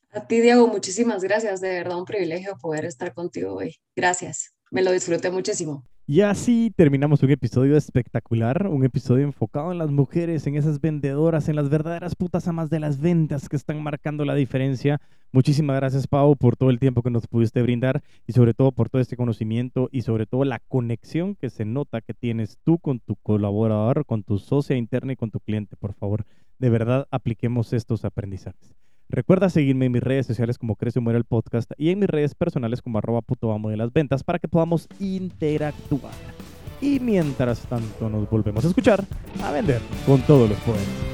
[0.10, 1.62] A ti, Diego, muchísimas gracias.
[1.62, 3.76] De verdad, un privilegio poder estar contigo hoy.
[3.96, 4.57] Gracias.
[4.70, 5.86] Me lo disfruté muchísimo.
[6.10, 11.50] Y así terminamos un episodio espectacular, un episodio enfocado en las mujeres, en esas vendedoras,
[11.50, 15.02] en las verdaderas putas amas de las ventas que están marcando la diferencia.
[15.34, 18.90] Muchísimas gracias, Pau, por todo el tiempo que nos pudiste brindar y sobre todo por
[18.90, 23.00] todo este conocimiento y sobre todo la conexión que se nota que tienes tú con
[23.00, 25.76] tu colaborador, con tu socia interna y con tu cliente.
[25.76, 26.26] Por favor,
[26.60, 28.76] de verdad, apliquemos estos aprendizajes.
[29.10, 32.10] Recuerda seguirme en mis redes sociales como Crece o Muere el Podcast y en mis
[32.10, 36.14] redes personales como arroba puto amo de las ventas para que podamos interactuar.
[36.82, 39.04] Y mientras tanto nos volvemos a escuchar,
[39.44, 41.07] a vender con todos los poderes.